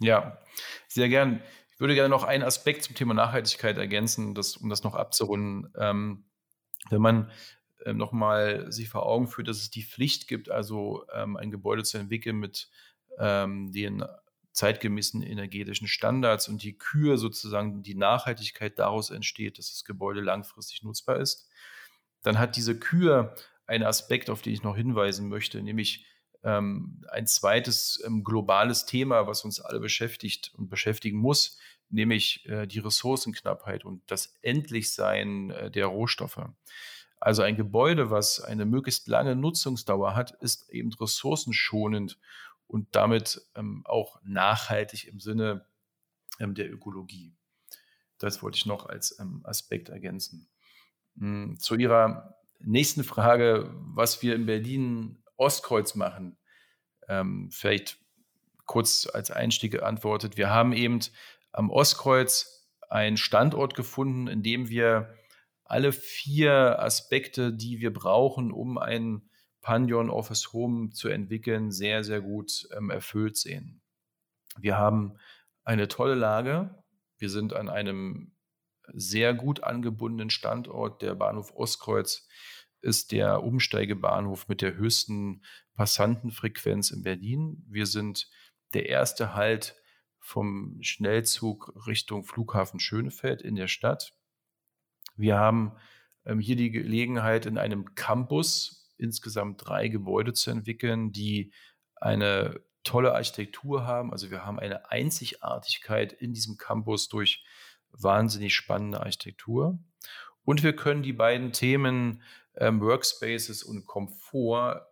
Ja, 0.00 0.38
sehr 0.88 1.08
gern. 1.08 1.42
Ich 1.72 1.80
würde 1.80 1.94
gerne 1.94 2.10
noch 2.10 2.24
einen 2.24 2.42
Aspekt 2.42 2.84
zum 2.84 2.94
Thema 2.94 3.14
Nachhaltigkeit 3.14 3.78
ergänzen, 3.78 4.34
das, 4.34 4.56
um 4.56 4.68
das 4.68 4.82
noch 4.82 4.94
abzurunden. 4.94 5.72
Ähm, 5.78 6.24
wenn 6.88 7.00
man 7.00 7.30
ähm, 7.84 7.96
nochmal 7.96 8.70
sich 8.72 8.88
vor 8.88 9.06
Augen 9.06 9.28
führt, 9.28 9.48
dass 9.48 9.58
es 9.58 9.70
die 9.70 9.82
Pflicht 9.82 10.28
gibt, 10.28 10.50
also 10.50 11.04
ähm, 11.14 11.36
ein 11.36 11.50
Gebäude 11.50 11.82
zu 11.82 11.98
entwickeln 11.98 12.36
mit 12.36 12.68
ähm, 13.18 13.72
den 13.72 14.04
zeitgemäßen 14.52 15.22
energetischen 15.22 15.86
Standards 15.86 16.48
und 16.48 16.62
die 16.62 16.76
Kür 16.76 17.18
sozusagen 17.18 17.82
die 17.82 17.94
Nachhaltigkeit 17.94 18.78
daraus 18.78 19.10
entsteht, 19.10 19.58
dass 19.58 19.70
das 19.72 19.84
Gebäude 19.84 20.20
langfristig 20.20 20.82
nutzbar 20.82 21.18
ist, 21.18 21.48
dann 22.22 22.38
hat 22.38 22.56
diese 22.56 22.78
Kür 22.78 23.34
einen 23.66 23.84
Aspekt, 23.84 24.28
auf 24.30 24.42
den 24.42 24.52
ich 24.52 24.62
noch 24.62 24.76
hinweisen 24.76 25.28
möchte, 25.28 25.62
nämlich 25.62 26.06
ähm, 26.42 27.04
ein 27.08 27.26
zweites 27.26 28.02
ähm, 28.04 28.24
globales 28.24 28.86
Thema, 28.86 29.26
was 29.26 29.44
uns 29.44 29.60
alle 29.60 29.80
beschäftigt 29.80 30.52
und 30.56 30.68
beschäftigen 30.68 31.18
muss, 31.18 31.58
nämlich 31.88 32.48
äh, 32.48 32.66
die 32.66 32.78
Ressourcenknappheit 32.78 33.84
und 33.84 34.02
das 34.10 34.34
Endlichsein 34.42 35.50
äh, 35.50 35.70
der 35.70 35.86
Rohstoffe. 35.86 36.40
Also 37.20 37.42
ein 37.42 37.56
Gebäude, 37.56 38.10
was 38.10 38.40
eine 38.40 38.64
möglichst 38.64 39.06
lange 39.06 39.36
Nutzungsdauer 39.36 40.16
hat, 40.16 40.32
ist 40.40 40.70
eben 40.70 40.92
ressourcenschonend 40.94 42.18
und 42.66 42.88
damit 42.96 43.42
ähm, 43.54 43.82
auch 43.84 44.20
nachhaltig 44.24 45.06
im 45.06 45.20
Sinne 45.20 45.66
ähm, 46.38 46.54
der 46.54 46.72
Ökologie. 46.72 47.36
Das 48.18 48.42
wollte 48.42 48.56
ich 48.56 48.66
noch 48.66 48.86
als 48.86 49.18
ähm, 49.20 49.42
Aspekt 49.44 49.90
ergänzen. 49.90 50.48
Hm, 51.18 51.58
zu 51.58 51.74
Ihrer 51.74 52.36
nächsten 52.58 53.04
Frage, 53.04 53.70
was 53.74 54.22
wir 54.22 54.34
in 54.34 54.46
Berlin 54.46 55.22
Ostkreuz 55.36 55.94
machen. 55.94 56.38
Ähm, 57.08 57.50
vielleicht 57.52 57.98
kurz 58.66 59.08
als 59.12 59.30
Einstieg 59.30 59.72
geantwortet. 59.72 60.36
Wir 60.36 60.50
haben 60.50 60.72
eben 60.72 61.00
am 61.52 61.70
Ostkreuz 61.70 62.68
einen 62.88 63.16
Standort 63.16 63.74
gefunden, 63.74 64.28
in 64.28 64.42
dem 64.42 64.68
wir 64.68 65.14
alle 65.70 65.92
vier 65.92 66.82
Aspekte, 66.82 67.52
die 67.52 67.78
wir 67.78 67.92
brauchen, 67.92 68.50
um 68.50 68.76
ein 68.76 69.30
Pandion 69.60 70.10
Office 70.10 70.52
Home 70.52 70.90
zu 70.90 71.08
entwickeln, 71.08 71.70
sehr, 71.70 72.02
sehr 72.02 72.20
gut 72.20 72.68
ähm, 72.76 72.90
erfüllt 72.90 73.36
sehen. 73.36 73.80
Wir 74.58 74.76
haben 74.78 75.16
eine 75.62 75.86
tolle 75.86 76.16
Lage. 76.16 76.82
Wir 77.18 77.30
sind 77.30 77.52
an 77.52 77.68
einem 77.68 78.32
sehr 78.92 79.32
gut 79.32 79.62
angebundenen 79.62 80.30
Standort. 80.30 81.02
Der 81.02 81.14
Bahnhof 81.14 81.54
Ostkreuz 81.54 82.26
ist 82.80 83.12
der 83.12 83.44
Umsteigebahnhof 83.44 84.48
mit 84.48 84.62
der 84.62 84.74
höchsten 84.74 85.42
Passantenfrequenz 85.74 86.90
in 86.90 87.04
Berlin. 87.04 87.64
Wir 87.68 87.86
sind 87.86 88.28
der 88.74 88.88
erste 88.88 89.34
Halt 89.34 89.76
vom 90.18 90.78
Schnellzug 90.80 91.72
Richtung 91.86 92.24
Flughafen 92.24 92.80
Schönefeld 92.80 93.40
in 93.40 93.54
der 93.54 93.68
Stadt. 93.68 94.16
Wir 95.20 95.38
haben 95.38 95.72
ähm, 96.24 96.40
hier 96.40 96.56
die 96.56 96.70
Gelegenheit, 96.70 97.46
in 97.46 97.58
einem 97.58 97.94
Campus 97.94 98.92
insgesamt 98.96 99.66
drei 99.66 99.88
Gebäude 99.88 100.32
zu 100.32 100.50
entwickeln, 100.50 101.12
die 101.12 101.52
eine 101.96 102.60
tolle 102.84 103.14
Architektur 103.14 103.86
haben. 103.86 104.12
Also 104.12 104.30
wir 104.30 104.44
haben 104.44 104.58
eine 104.58 104.90
Einzigartigkeit 104.90 106.12
in 106.12 106.32
diesem 106.32 106.56
Campus 106.56 107.08
durch 107.08 107.44
wahnsinnig 107.90 108.54
spannende 108.54 109.00
Architektur. 109.00 109.78
Und 110.44 110.62
wir 110.62 110.74
können 110.74 111.02
die 111.02 111.12
beiden 111.12 111.52
Themen 111.52 112.22
ähm, 112.56 112.80
Workspaces 112.80 113.62
und 113.62 113.86
Komfort 113.86 114.86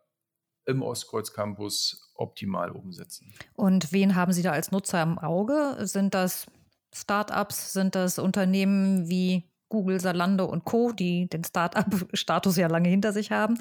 im 0.66 0.82
Ostkreuz 0.82 1.32
Campus 1.32 2.12
optimal 2.14 2.70
umsetzen. 2.70 3.32
Und 3.54 3.90
wen 3.92 4.14
haben 4.14 4.32
Sie 4.32 4.42
da 4.42 4.52
als 4.52 4.70
Nutzer 4.70 5.02
im 5.02 5.18
Auge? 5.18 5.76
Sind 5.86 6.12
das 6.12 6.46
Startups? 6.92 7.72
Sind 7.72 7.94
das 7.94 8.18
Unternehmen 8.18 9.08
wie 9.08 9.50
Google, 9.68 10.00
Salando 10.00 10.44
und 10.44 10.64
Co., 10.64 10.92
die 10.92 11.28
den 11.28 11.44
Start-up-Status 11.44 12.56
ja 12.56 12.68
lange 12.68 12.88
hinter 12.88 13.12
sich 13.12 13.30
haben. 13.30 13.58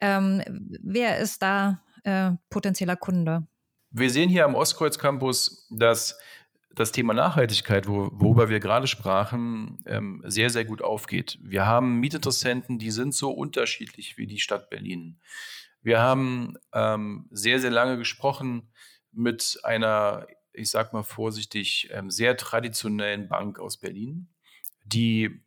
Ähm, 0.00 0.42
wer 0.82 1.18
ist 1.18 1.42
da 1.42 1.82
äh, 2.04 2.32
potenzieller 2.50 2.96
Kunde? 2.96 3.46
Wir 3.90 4.10
sehen 4.10 4.28
hier 4.28 4.44
am 4.44 4.54
Ostkreuz 4.54 4.98
Campus, 4.98 5.66
dass 5.70 6.18
das 6.74 6.92
Thema 6.92 7.14
Nachhaltigkeit, 7.14 7.88
wo, 7.88 8.10
worüber 8.12 8.48
wir 8.48 8.60
gerade 8.60 8.86
sprachen, 8.86 9.78
ähm, 9.86 10.22
sehr, 10.26 10.50
sehr 10.50 10.64
gut 10.64 10.82
aufgeht. 10.82 11.38
Wir 11.42 11.66
haben 11.66 12.00
Mietinteressenten, 12.00 12.78
die 12.78 12.90
sind 12.90 13.14
so 13.14 13.30
unterschiedlich 13.30 14.18
wie 14.18 14.26
die 14.26 14.38
Stadt 14.38 14.68
Berlin. 14.68 15.18
Wir 15.82 16.00
haben 16.00 16.58
ähm, 16.74 17.28
sehr, 17.30 17.60
sehr 17.60 17.70
lange 17.70 17.96
gesprochen 17.96 18.70
mit 19.12 19.58
einer, 19.62 20.26
ich 20.52 20.70
sag 20.70 20.92
mal 20.92 21.02
vorsichtig, 21.02 21.88
ähm, 21.92 22.10
sehr 22.10 22.36
traditionellen 22.36 23.28
Bank 23.28 23.58
aus 23.58 23.78
Berlin 23.78 24.28
die 24.86 25.42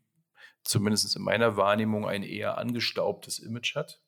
zumindest 0.63 1.15
in 1.15 1.23
meiner 1.23 1.57
Wahrnehmung 1.57 2.07
ein 2.07 2.23
eher 2.23 2.57
angestaubtes 2.57 3.39
Image 3.39 3.75
hat. 3.75 4.01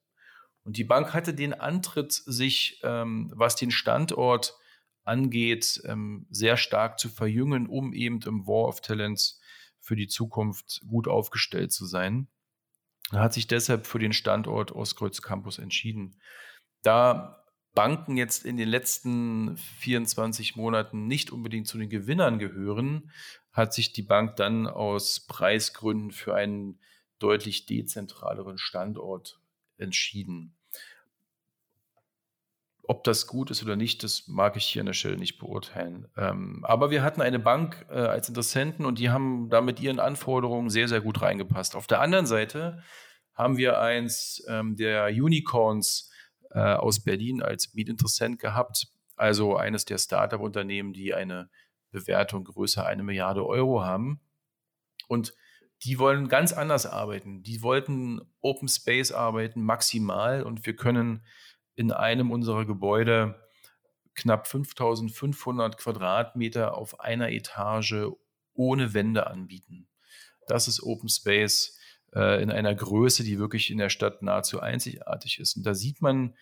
Und 0.63 0.77
die 0.77 0.83
Bank 0.83 1.13
hatte 1.13 1.33
den 1.33 1.53
Antritt, 1.53 2.11
sich, 2.13 2.79
ähm, 2.83 3.31
was 3.35 3.55
den 3.55 3.71
Standort 3.71 4.55
angeht, 5.03 5.81
ähm, 5.85 6.27
sehr 6.29 6.57
stark 6.57 6.99
zu 6.99 7.09
verjüngen, 7.09 7.67
um 7.67 7.93
eben 7.93 8.21
im 8.21 8.45
War 8.45 8.67
of 8.67 8.81
Talents 8.81 9.39
für 9.79 9.95
die 9.95 10.07
Zukunft 10.07 10.81
gut 10.87 11.07
aufgestellt 11.07 11.71
zu 11.71 11.85
sein. 11.85 12.27
Er 13.11 13.21
hat 13.21 13.33
sich 13.33 13.47
deshalb 13.47 13.87
für 13.87 13.97
den 13.97 14.13
Standort 14.13 14.71
Ostkreuz 14.71 15.21
Campus 15.21 15.57
entschieden. 15.57 16.21
Da 16.83 17.43
Banken 17.73 18.17
jetzt 18.17 18.45
in 18.45 18.57
den 18.57 18.67
letzten 18.67 19.57
24 19.79 20.55
Monaten 20.55 21.07
nicht 21.07 21.31
unbedingt 21.31 21.67
zu 21.67 21.77
den 21.77 21.89
Gewinnern 21.89 22.37
gehören, 22.37 23.11
hat 23.51 23.73
sich 23.73 23.93
die 23.93 24.01
Bank 24.01 24.35
dann 24.37 24.67
aus 24.67 25.25
Preisgründen 25.27 26.11
für 26.11 26.35
einen 26.35 26.79
deutlich 27.19 27.65
dezentraleren 27.65 28.57
Standort 28.57 29.39
entschieden. 29.77 30.55
ob 32.87 33.05
das 33.05 33.25
gut 33.25 33.51
ist 33.51 33.63
oder 33.63 33.77
nicht, 33.77 34.03
das 34.03 34.27
mag 34.27 34.57
ich 34.57 34.65
hier 34.65 34.81
an 34.81 34.87
der 34.87 34.93
Stelle 34.93 35.15
nicht 35.15 35.39
beurteilen. 35.39 36.09
Ähm, 36.17 36.65
aber 36.65 36.91
wir 36.91 37.03
hatten 37.03 37.21
eine 37.21 37.39
Bank 37.39 37.85
äh, 37.89 37.93
als 37.93 38.27
Interessenten 38.27 38.85
und 38.85 38.99
die 38.99 39.09
haben 39.09 39.49
da 39.49 39.61
mit 39.61 39.79
ihren 39.79 39.99
Anforderungen 39.99 40.69
sehr, 40.69 40.89
sehr 40.89 40.99
gut 40.99 41.21
reingepasst. 41.21 41.75
Auf 41.75 41.87
der 41.87 42.01
anderen 42.01 42.25
Seite 42.25 42.83
haben 43.33 43.55
wir 43.55 43.79
eins 43.79 44.43
ähm, 44.49 44.75
der 44.75 45.05
Unicorns 45.05 46.11
äh, 46.49 46.59
aus 46.59 47.01
Berlin 47.01 47.41
als 47.41 47.73
Mietinteressent 47.73 48.39
gehabt, 48.39 48.87
also 49.15 49.55
eines 49.55 49.85
der 49.85 49.97
Startup-Unternehmen, 49.97 50.91
die 50.91 51.13
eine 51.13 51.49
Bewertung 51.91 52.43
größer 52.45 52.85
eine 52.85 53.03
Milliarde 53.03 53.45
Euro 53.45 53.83
haben. 53.83 54.21
Und 55.07 55.33
die 55.83 55.99
wollen 55.99 56.27
ganz 56.27 56.53
anders 56.53 56.85
arbeiten. 56.85 57.43
Die 57.43 57.61
wollten 57.61 58.21
Open 58.41 58.67
Space 58.67 59.11
arbeiten, 59.11 59.61
maximal. 59.63 60.43
Und 60.43 60.65
wir 60.65 60.75
können 60.75 61.25
in 61.75 61.91
einem 61.91 62.31
unserer 62.31 62.65
Gebäude 62.65 63.35
knapp 64.13 64.47
5500 64.47 65.77
Quadratmeter 65.77 66.77
auf 66.77 66.99
einer 66.99 67.31
Etage 67.31 68.07
ohne 68.53 68.93
Wände 68.93 69.27
anbieten. 69.27 69.87
Das 70.47 70.67
ist 70.67 70.83
Open 70.83 71.09
Space 71.09 71.79
äh, 72.13 72.41
in 72.43 72.51
einer 72.51 72.75
Größe, 72.75 73.23
die 73.23 73.39
wirklich 73.39 73.71
in 73.71 73.77
der 73.77 73.89
Stadt 73.89 74.21
nahezu 74.21 74.59
einzigartig 74.59 75.39
ist. 75.39 75.55
Und 75.55 75.65
da 75.65 75.73
sieht 75.73 76.01
man, 76.01 76.35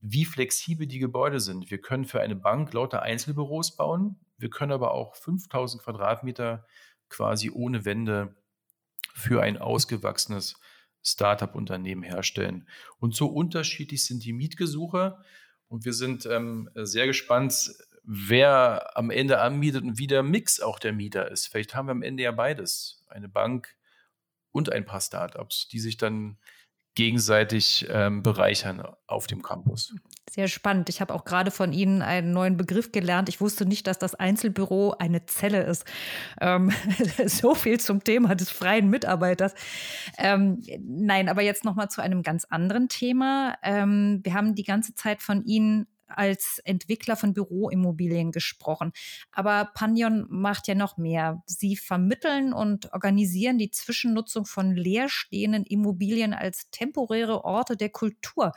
wie 0.00 0.24
flexibel 0.24 0.86
die 0.86 0.98
Gebäude 0.98 1.40
sind. 1.40 1.70
Wir 1.70 1.80
können 1.80 2.04
für 2.04 2.20
eine 2.20 2.36
Bank 2.36 2.72
lauter 2.72 3.02
Einzelbüros 3.02 3.76
bauen. 3.76 4.16
Wir 4.36 4.50
können 4.50 4.72
aber 4.72 4.92
auch 4.92 5.16
5000 5.16 5.82
Quadratmeter 5.82 6.66
quasi 7.08 7.50
ohne 7.50 7.84
Wände 7.84 8.36
für 9.14 9.42
ein 9.42 9.58
ausgewachsenes 9.58 10.60
Startup-Unternehmen 11.02 12.02
herstellen. 12.02 12.68
Und 12.98 13.14
so 13.14 13.26
unterschiedlich 13.26 14.04
sind 14.04 14.24
die 14.24 14.32
Mietgesuche. 14.32 15.18
Und 15.68 15.84
wir 15.84 15.92
sind 15.92 16.26
ähm, 16.26 16.70
sehr 16.74 17.06
gespannt, 17.06 17.72
wer 18.04 18.96
am 18.96 19.10
Ende 19.10 19.40
anmietet 19.40 19.82
und 19.82 19.98
wie 19.98 20.06
der 20.06 20.22
Mix 20.22 20.60
auch 20.60 20.78
der 20.78 20.92
Mieter 20.92 21.30
ist. 21.30 21.48
Vielleicht 21.48 21.74
haben 21.74 21.88
wir 21.88 21.92
am 21.92 22.02
Ende 22.02 22.22
ja 22.22 22.32
beides. 22.32 23.04
Eine 23.08 23.28
Bank 23.28 23.76
und 24.50 24.72
ein 24.72 24.84
paar 24.84 25.00
Startups, 25.00 25.68
die 25.68 25.80
sich 25.80 25.96
dann 25.96 26.38
gegenseitig 26.94 27.86
ähm, 27.90 28.22
bereichern 28.22 28.82
auf 29.06 29.26
dem 29.26 29.42
Campus. 29.42 29.94
Sehr 30.30 30.48
spannend. 30.48 30.88
Ich 30.88 31.00
habe 31.00 31.14
auch 31.14 31.24
gerade 31.24 31.50
von 31.50 31.72
Ihnen 31.72 32.02
einen 32.02 32.32
neuen 32.32 32.56
Begriff 32.56 32.92
gelernt. 32.92 33.28
Ich 33.28 33.40
wusste 33.40 33.66
nicht, 33.66 33.86
dass 33.86 33.98
das 33.98 34.14
Einzelbüro 34.14 34.94
eine 34.98 35.24
Zelle 35.26 35.62
ist. 35.62 35.84
Ähm, 36.40 36.72
so 37.26 37.54
viel 37.54 37.80
zum 37.80 38.04
Thema 38.04 38.34
des 38.34 38.50
freien 38.50 38.90
Mitarbeiters. 38.90 39.54
Ähm, 40.18 40.62
nein, 40.80 41.28
aber 41.28 41.42
jetzt 41.42 41.64
noch 41.64 41.76
mal 41.76 41.88
zu 41.88 42.02
einem 42.02 42.22
ganz 42.22 42.44
anderen 42.44 42.88
Thema. 42.88 43.56
Ähm, 43.62 44.20
wir 44.22 44.34
haben 44.34 44.54
die 44.54 44.64
ganze 44.64 44.94
Zeit 44.94 45.22
von 45.22 45.44
Ihnen 45.44 45.86
als 46.08 46.60
Entwickler 46.64 47.16
von 47.16 47.34
Büroimmobilien 47.34 48.32
gesprochen. 48.32 48.92
Aber 49.32 49.70
Panion 49.74 50.26
macht 50.28 50.68
ja 50.68 50.74
noch 50.74 50.96
mehr. 50.96 51.42
Sie 51.46 51.76
vermitteln 51.76 52.52
und 52.52 52.92
organisieren 52.92 53.58
die 53.58 53.70
Zwischennutzung 53.70 54.46
von 54.46 54.74
leerstehenden 54.74 55.64
Immobilien 55.64 56.34
als 56.34 56.70
temporäre 56.70 57.44
Orte 57.44 57.76
der 57.76 57.90
Kultur. 57.90 58.52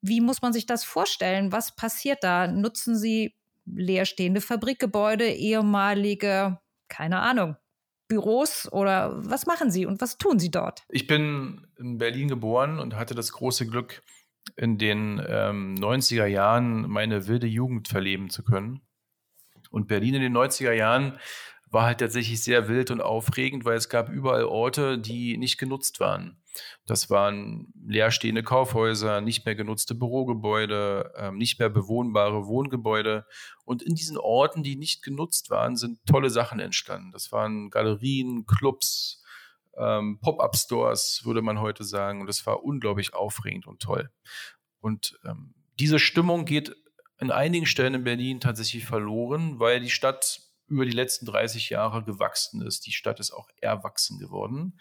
Wie 0.00 0.20
muss 0.20 0.42
man 0.42 0.52
sich 0.52 0.66
das 0.66 0.84
vorstellen? 0.84 1.52
Was 1.52 1.74
passiert 1.76 2.22
da? 2.24 2.46
Nutzen 2.46 2.96
Sie 2.96 3.34
leerstehende 3.66 4.40
Fabrikgebäude, 4.40 5.28
ehemalige, 5.28 6.58
keine 6.88 7.20
Ahnung, 7.20 7.56
Büros 8.08 8.70
oder 8.72 9.12
was 9.18 9.46
machen 9.46 9.70
Sie 9.70 9.84
und 9.84 10.00
was 10.00 10.16
tun 10.16 10.38
Sie 10.38 10.50
dort? 10.50 10.84
Ich 10.88 11.06
bin 11.06 11.66
in 11.76 11.98
Berlin 11.98 12.28
geboren 12.28 12.78
und 12.78 12.96
hatte 12.96 13.14
das 13.14 13.32
große 13.32 13.66
Glück, 13.66 14.02
in 14.56 14.78
den 14.78 15.22
ähm, 15.26 15.74
90er 15.76 16.26
Jahren 16.26 16.88
meine 16.88 17.26
wilde 17.26 17.46
Jugend 17.46 17.88
verleben 17.88 18.30
zu 18.30 18.44
können. 18.44 18.80
Und 19.70 19.88
Berlin 19.88 20.14
in 20.14 20.22
den 20.22 20.36
90er 20.36 20.72
Jahren 20.72 21.18
war 21.70 21.84
halt 21.84 21.98
tatsächlich 21.98 22.42
sehr 22.42 22.68
wild 22.68 22.90
und 22.90 23.02
aufregend, 23.02 23.64
weil 23.64 23.76
es 23.76 23.88
gab 23.88 24.08
überall 24.08 24.44
Orte, 24.44 24.98
die 24.98 25.36
nicht 25.36 25.58
genutzt 25.58 26.00
waren. 26.00 26.40
Das 26.86 27.10
waren 27.10 27.72
leerstehende 27.86 28.42
Kaufhäuser, 28.42 29.20
nicht 29.20 29.44
mehr 29.44 29.54
genutzte 29.54 29.94
Bürogebäude, 29.94 31.12
ähm, 31.16 31.36
nicht 31.36 31.58
mehr 31.58 31.68
bewohnbare 31.68 32.46
Wohngebäude. 32.46 33.26
Und 33.64 33.82
in 33.82 33.94
diesen 33.94 34.16
Orten, 34.16 34.62
die 34.62 34.76
nicht 34.76 35.02
genutzt 35.02 35.50
waren, 35.50 35.76
sind 35.76 36.04
tolle 36.06 36.30
Sachen 36.30 36.58
entstanden. 36.58 37.12
Das 37.12 37.30
waren 37.32 37.70
Galerien, 37.70 38.46
Clubs, 38.46 39.22
ähm, 39.78 40.18
Pop-up-Stores, 40.20 41.22
würde 41.24 41.42
man 41.42 41.60
heute 41.60 41.84
sagen. 41.84 42.20
Und 42.20 42.26
das 42.26 42.44
war 42.46 42.64
unglaublich 42.64 43.14
aufregend 43.14 43.66
und 43.66 43.80
toll. 43.80 44.10
Und 44.80 45.18
ähm, 45.24 45.54
diese 45.78 45.98
Stimmung 45.98 46.44
geht 46.44 46.74
in 47.20 47.30
einigen 47.30 47.66
Stellen 47.66 47.94
in 47.94 48.04
Berlin 48.04 48.40
tatsächlich 48.40 48.84
verloren, 48.84 49.58
weil 49.58 49.80
die 49.80 49.90
Stadt 49.90 50.40
über 50.66 50.84
die 50.84 50.92
letzten 50.92 51.26
30 51.26 51.70
Jahre 51.70 52.04
gewachsen 52.04 52.62
ist. 52.62 52.86
Die 52.86 52.92
Stadt 52.92 53.20
ist 53.20 53.32
auch 53.32 53.48
erwachsen 53.60 54.18
geworden. 54.18 54.78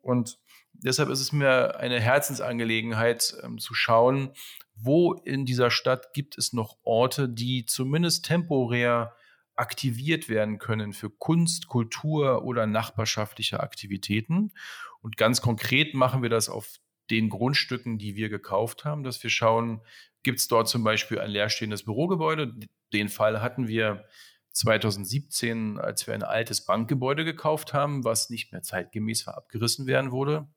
Und 0.00 0.38
deshalb 0.72 1.08
ist 1.08 1.20
es 1.20 1.32
mir 1.32 1.76
eine 1.78 2.00
Herzensangelegenheit 2.00 3.34
ähm, 3.42 3.58
zu 3.58 3.74
schauen, 3.74 4.32
wo 4.74 5.14
in 5.14 5.44
dieser 5.44 5.70
Stadt 5.70 6.12
gibt 6.12 6.36
es 6.38 6.52
noch 6.52 6.76
Orte, 6.82 7.28
die 7.28 7.64
zumindest 7.66 8.24
temporär 8.24 9.14
aktiviert 9.56 10.28
werden 10.28 10.58
können 10.58 10.92
für 10.92 11.10
Kunst, 11.10 11.68
Kultur 11.68 12.44
oder 12.44 12.66
nachbarschaftliche 12.66 13.60
Aktivitäten. 13.60 14.52
Und 15.00 15.16
ganz 15.16 15.40
konkret 15.40 15.94
machen 15.94 16.22
wir 16.22 16.30
das 16.30 16.48
auf 16.48 16.78
den 17.10 17.28
Grundstücken, 17.28 17.98
die 17.98 18.16
wir 18.16 18.28
gekauft 18.28 18.84
haben, 18.84 19.02
dass 19.02 19.22
wir 19.22 19.30
schauen, 19.30 19.82
gibt 20.22 20.38
es 20.38 20.48
dort 20.48 20.68
zum 20.68 20.84
Beispiel 20.84 21.18
ein 21.18 21.30
leerstehendes 21.30 21.84
Bürogebäude? 21.84 22.54
Den 22.92 23.08
Fall 23.08 23.42
hatten 23.42 23.68
wir 23.68 24.06
2017, 24.52 25.78
als 25.78 26.06
wir 26.06 26.14
ein 26.14 26.22
altes 26.22 26.64
Bankgebäude 26.64 27.24
gekauft 27.24 27.74
haben, 27.74 28.04
was 28.04 28.30
nicht 28.30 28.52
mehr 28.52 28.62
zeitgemäß 28.62 29.26
war, 29.26 29.36
abgerissen 29.36 29.86
werden 29.86 30.12
wurde 30.12 30.48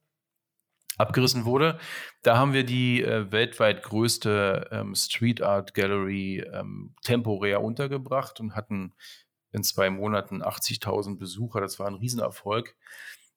abgerissen 0.97 1.45
wurde. 1.45 1.77
Da 2.21 2.37
haben 2.37 2.53
wir 2.53 2.63
die 2.63 3.03
äh, 3.03 3.31
weltweit 3.31 3.83
größte 3.83 4.69
ähm, 4.71 4.95
Street 4.95 5.41
Art 5.41 5.73
Gallery 5.73 6.45
ähm, 6.53 6.95
temporär 7.03 7.61
untergebracht 7.61 8.39
und 8.39 8.55
hatten 8.55 8.93
in 9.51 9.63
zwei 9.63 9.89
Monaten 9.89 10.43
80.000 10.43 11.17
Besucher. 11.17 11.61
Das 11.61 11.79
war 11.79 11.87
ein 11.87 11.95
Riesenerfolg. 11.95 12.75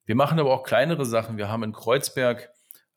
Wir 0.04 0.14
machen 0.14 0.38
aber 0.38 0.52
auch 0.52 0.64
kleinere 0.64 1.04
Sachen. 1.04 1.36
Wir 1.36 1.48
haben 1.48 1.62
in 1.62 1.72
Kreuzberg 1.72 2.50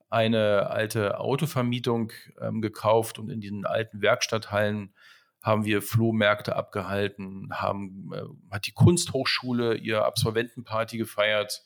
eine 0.09 0.69
alte 0.69 1.19
Autovermietung 1.19 2.11
ähm, 2.39 2.61
gekauft 2.61 3.17
und 3.17 3.29
in 3.29 3.39
diesen 3.39 3.65
alten 3.65 4.01
Werkstatthallen 4.01 4.93
haben 5.41 5.65
wir 5.65 5.81
Flohmärkte 5.81 6.55
abgehalten, 6.55 7.49
haben, 7.51 8.11
äh, 8.13 8.53
hat 8.53 8.67
die 8.67 8.73
Kunsthochschule 8.73 9.75
ihr 9.75 10.05
Absolventenparty 10.05 10.97
gefeiert 10.97 11.63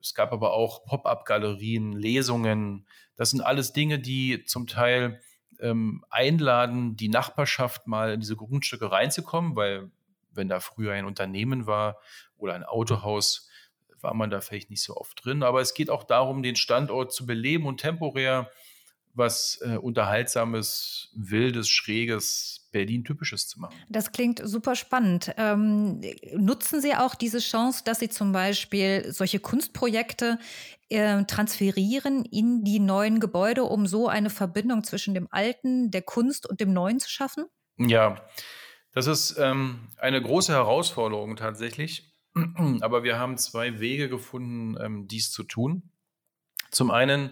es 0.00 0.14
gab 0.14 0.32
aber 0.32 0.52
auch 0.52 0.84
Pop-up-Galerien, 0.84 1.92
Lesungen. 1.92 2.86
Das 3.16 3.30
sind 3.30 3.40
alles 3.40 3.72
Dinge, 3.72 3.98
die 3.98 4.44
zum 4.44 4.66
Teil 4.66 5.20
ähm, 5.60 6.04
einladen, 6.10 6.96
die 6.96 7.08
Nachbarschaft 7.08 7.86
mal 7.86 8.12
in 8.12 8.20
diese 8.20 8.36
Grundstücke 8.36 8.90
reinzukommen, 8.90 9.56
weil 9.56 9.90
wenn 10.32 10.48
da 10.48 10.60
früher 10.60 10.92
ein 10.92 11.04
Unternehmen 11.04 11.66
war 11.66 11.98
oder 12.36 12.54
ein 12.54 12.64
Autohaus, 12.64 13.48
war 14.00 14.14
man 14.14 14.30
da 14.30 14.40
vielleicht 14.40 14.70
nicht 14.70 14.82
so 14.82 14.96
oft 14.96 15.24
drin. 15.24 15.42
Aber 15.42 15.60
es 15.60 15.74
geht 15.74 15.90
auch 15.90 16.04
darum, 16.04 16.42
den 16.42 16.56
Standort 16.56 17.12
zu 17.12 17.26
beleben 17.26 17.66
und 17.66 17.78
temporär 17.78 18.50
was 19.12 19.60
äh, 19.62 19.76
Unterhaltsames, 19.76 21.10
Wildes, 21.14 21.68
Schräges, 21.68 22.59
Berlin-typisches 22.70 23.48
zu 23.48 23.60
machen. 23.60 23.74
Das 23.88 24.12
klingt 24.12 24.40
super 24.44 24.76
spannend. 24.76 25.34
Ähm, 25.36 26.00
nutzen 26.36 26.80
Sie 26.80 26.94
auch 26.94 27.14
diese 27.14 27.38
Chance, 27.38 27.82
dass 27.84 28.00
Sie 28.00 28.08
zum 28.08 28.32
Beispiel 28.32 29.12
solche 29.12 29.40
Kunstprojekte 29.40 30.38
äh, 30.88 31.24
transferieren 31.24 32.24
in 32.24 32.64
die 32.64 32.80
neuen 32.80 33.20
Gebäude, 33.20 33.64
um 33.64 33.86
so 33.86 34.08
eine 34.08 34.30
Verbindung 34.30 34.84
zwischen 34.84 35.14
dem 35.14 35.28
Alten, 35.30 35.90
der 35.90 36.02
Kunst 36.02 36.48
und 36.48 36.60
dem 36.60 36.72
Neuen 36.72 37.00
zu 37.00 37.08
schaffen? 37.10 37.46
Ja, 37.78 38.16
das 38.92 39.06
ist 39.06 39.36
ähm, 39.38 39.88
eine 39.96 40.20
große 40.20 40.52
Herausforderung 40.52 41.36
tatsächlich. 41.36 42.12
Aber 42.80 43.02
wir 43.02 43.18
haben 43.18 43.38
zwei 43.38 43.80
Wege 43.80 44.08
gefunden, 44.08 44.76
ähm, 44.80 45.06
dies 45.08 45.30
zu 45.30 45.44
tun. 45.44 45.90
Zum 46.70 46.90
einen 46.90 47.30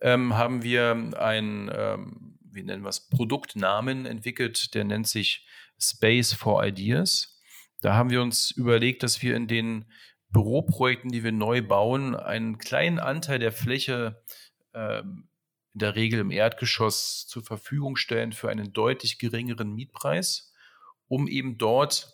ähm, 0.00 0.36
haben 0.36 0.62
wir 0.62 0.92
ein, 1.18 1.70
ähm, 1.74 2.38
wie 2.54 2.62
nennen 2.62 2.82
wir 2.82 2.90
es, 2.90 3.08
Produktnamen 3.08 4.06
entwickelt, 4.06 4.74
der 4.74 4.84
nennt 4.84 5.08
sich 5.08 5.46
Space 5.78 6.32
for 6.32 6.64
Ideas. 6.64 7.40
Da 7.80 7.94
haben 7.94 8.10
wir 8.10 8.22
uns 8.22 8.50
überlegt, 8.50 9.02
dass 9.02 9.22
wir 9.22 9.36
in 9.36 9.48
den 9.48 9.86
Büroprojekten, 10.30 11.10
die 11.10 11.24
wir 11.24 11.32
neu 11.32 11.62
bauen, 11.62 12.16
einen 12.16 12.58
kleinen 12.58 12.98
Anteil 12.98 13.38
der 13.38 13.52
Fläche 13.52 14.22
ähm, 14.72 15.28
in 15.74 15.78
der 15.78 15.96
Regel 15.96 16.20
im 16.20 16.30
Erdgeschoss 16.30 17.26
zur 17.26 17.42
Verfügung 17.42 17.96
stellen 17.96 18.32
für 18.32 18.50
einen 18.50 18.72
deutlich 18.72 19.18
geringeren 19.18 19.74
Mietpreis, 19.74 20.52
um 21.08 21.28
eben 21.28 21.58
dort, 21.58 22.12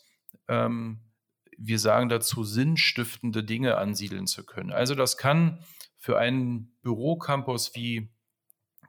ähm, 0.49 1.01
wir 1.57 1.79
sagen 1.79 2.09
dazu, 2.09 2.45
sinnstiftende 2.45 3.43
Dinge 3.43 3.77
ansiedeln 3.77 4.27
zu 4.27 4.47
können. 4.47 4.73
Also 4.73 4.95
das 4.95 5.17
kann 5.17 5.65
für 5.97 6.19
einen 6.19 6.77
Bürocampus 6.83 7.75
wie 7.75 8.11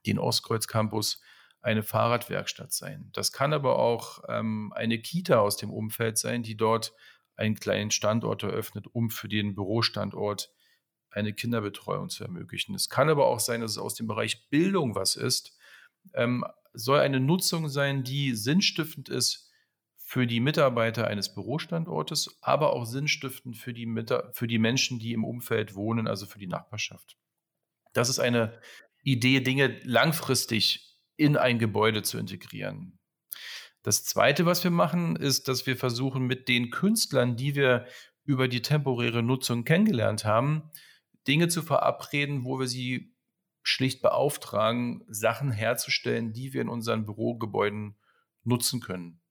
den 0.06 0.20
Ostkreuz 0.20 0.68
Campus 0.68 1.22
eine 1.62 1.84
Fahrradwerkstatt 1.84 2.72
sein. 2.72 3.10
Das 3.14 3.32
kann 3.32 3.54
aber 3.54 3.80
auch 3.80 4.24
ähm, 4.28 4.72
eine 4.76 5.00
Kita 5.00 5.40
aus 5.40 5.58
dem 5.58 5.72
Umfeld 5.72 6.18
sein, 6.18 6.44
die 6.44 6.56
dort 6.56 6.94
einen 7.36 7.56
kleinen 7.56 7.92
Standort 7.92 8.44
eröffnet, 8.44 8.88
um 8.92 9.10
für 9.10 9.28
den 9.28 9.56
Bürostandort 9.56 10.54
eine 11.10 11.34
Kinderbetreuung 11.34 12.10
zu 12.10 12.24
ermöglichen. 12.24 12.76
Es 12.76 12.90
kann 12.90 13.10
aber 13.10 13.28
auch 13.28 13.40
sein, 13.40 13.62
dass 13.62 13.72
es 13.72 13.78
aus 13.78 13.96
dem 13.96 14.08
Bereich 14.08 14.50
Bildung 14.50 14.96
was 14.96 15.16
ist. 15.16 15.58
Ähm, 16.14 16.46
soll 16.74 17.00
eine 17.00 17.20
Nutzung 17.20 17.68
sein, 17.68 18.04
die 18.04 18.36
sinnstiftend 18.36 19.10
ist 19.10 19.52
für 19.96 20.28
die 20.28 20.40
Mitarbeiter 20.40 21.08
eines 21.08 21.34
Bürostandortes, 21.34 22.38
aber 22.42 22.74
auch 22.74 22.86
sinnstiftend 22.86 23.58
für 23.58 23.74
die, 23.74 23.88
für 24.34 24.48
die 24.48 24.60
Menschen, 24.60 25.00
die 25.00 25.14
im 25.14 25.24
Umfeld 25.24 25.76
wohnen, 25.76 26.08
also 26.08 26.26
für 26.26 26.40
die 26.40 26.48
Nachbarschaft. 26.48 27.18
Das 27.94 28.10
ist 28.10 28.20
eine 28.20 28.60
Idee, 29.04 29.40
Dinge 29.40 29.80
langfristig 29.84 30.89
in 31.20 31.36
ein 31.38 31.60
Gebäude 31.60 32.02
zu 32.02 32.18
integrieren. 32.18 32.98
Das 33.84 34.06
Zweite, 34.06 34.46
was 34.46 34.64
wir 34.64 34.72
machen, 34.72 35.16
ist, 35.16 35.48
dass 35.48 35.66
wir 35.66 35.78
versuchen, 35.78 36.26
mit 36.26 36.48
den 36.48 36.70
Künstlern, 36.70 37.36
die 37.36 37.56
wir 37.56 37.86
über 38.24 38.48
die 38.48 38.62
temporäre 38.62 39.22
Nutzung 39.22 39.64
kennengelernt 39.64 40.26
haben, 40.26 40.70
Dinge 41.28 41.48
zu 41.50 41.62
verabreden, 41.62 42.46
wo 42.46 42.60
wir 42.60 42.68
sie 42.68 43.14
schlicht 43.64 44.02
beauftragen, 44.02 45.04
Sachen 45.08 45.52
herzustellen, 45.52 46.32
die 46.34 46.54
wir 46.54 46.62
in 46.62 46.70
unseren 46.70 47.06
Bürogebäuden 47.06 47.98
nutzen 48.44 48.80
können. 48.80 49.22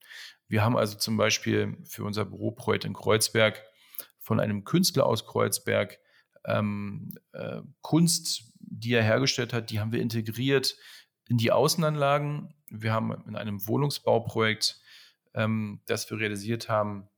Wir 0.47 0.65
haben 0.65 0.77
also 0.77 0.97
zum 0.99 1.17
Beispiel 1.17 1.79
für 1.85 2.05
unser 2.05 2.25
Büroprojekt 2.25 2.85
in 2.85 2.95
Kreuzberg 2.95 3.63
von 4.21 4.41
einem 4.41 4.65
Künstler 4.65 5.07
aus 5.07 5.27
Kreuzberg 5.27 5.99
ähm, 6.45 7.13
äh, 7.33 7.63
Kunst, 7.81 8.53
die 8.61 8.93
er 8.93 9.03
hergestellt 9.03 9.53
hat, 9.53 9.71
die 9.71 9.81
haben 9.81 9.93
wir 9.93 10.01
integriert 10.01 10.77
in 11.29 11.37
die 11.37 11.53
Außenanlagen. 11.53 12.55
Wir 12.71 12.93
haben 12.93 13.13
in 13.27 13.37
einem 13.37 13.67
Wohnungsbauprojekt, 13.67 14.81
ähm, 15.35 15.81
das 15.87 16.11
wir 16.11 16.19
realisiert 16.19 16.69
haben, 16.69 17.09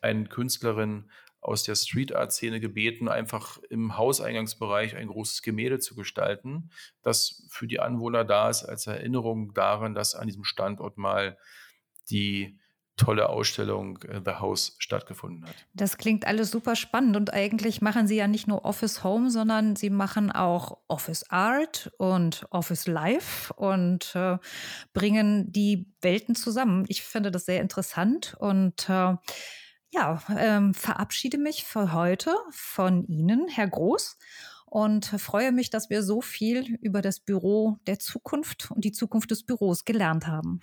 eine 0.00 0.26
Künstlerin 0.26 1.10
aus 1.40 1.62
der 1.62 1.76
Street 1.76 2.14
Art 2.14 2.32
Szene 2.32 2.60
gebeten, 2.60 3.08
einfach 3.08 3.58
im 3.70 3.96
Hauseingangsbereich 3.96 4.96
ein 4.96 5.08
großes 5.08 5.42
Gemälde 5.42 5.78
zu 5.78 5.94
gestalten, 5.94 6.70
das 7.02 7.46
für 7.48 7.68
die 7.68 7.80
Anwohner 7.80 8.24
da 8.24 8.50
ist 8.50 8.64
als 8.64 8.86
Erinnerung 8.86 9.54
daran, 9.54 9.94
dass 9.94 10.14
an 10.14 10.26
diesem 10.26 10.44
Standort 10.44 10.98
mal 10.98 11.38
die 12.10 12.58
tolle 12.98 13.30
Ausstellung 13.30 14.02
äh, 14.02 14.20
The 14.24 14.32
House 14.32 14.76
stattgefunden 14.78 15.46
hat. 15.46 15.54
Das 15.72 15.96
klingt 15.96 16.26
alles 16.26 16.50
super 16.50 16.76
spannend 16.76 17.16
und 17.16 17.32
eigentlich 17.32 17.80
machen 17.80 18.06
Sie 18.06 18.16
ja 18.16 18.28
nicht 18.28 18.46
nur 18.46 18.64
Office 18.66 19.02
Home, 19.02 19.30
sondern 19.30 19.76
Sie 19.76 19.88
machen 19.88 20.30
auch 20.30 20.78
Office 20.88 21.30
Art 21.30 21.90
und 21.96 22.46
Office 22.50 22.86
Life 22.86 23.54
und 23.54 24.14
äh, 24.14 24.36
bringen 24.92 25.50
die 25.50 25.90
Welten 26.02 26.34
zusammen. 26.34 26.84
Ich 26.88 27.02
finde 27.02 27.30
das 27.30 27.46
sehr 27.46 27.62
interessant 27.62 28.36
und 28.38 28.88
äh, 28.90 29.14
ja, 29.90 30.22
ähm, 30.36 30.74
verabschiede 30.74 31.38
mich 31.38 31.64
für 31.64 31.92
heute 31.94 32.34
von 32.50 33.04
Ihnen, 33.04 33.48
Herr 33.48 33.68
Groß, 33.68 34.18
und 34.66 35.06
freue 35.06 35.50
mich, 35.50 35.70
dass 35.70 35.88
wir 35.88 36.02
so 36.02 36.20
viel 36.20 36.76
über 36.82 37.00
das 37.00 37.20
Büro 37.20 37.78
der 37.86 37.98
Zukunft 37.98 38.70
und 38.70 38.84
die 38.84 38.92
Zukunft 38.92 39.30
des 39.30 39.44
Büros 39.44 39.86
gelernt 39.86 40.26
haben. 40.26 40.60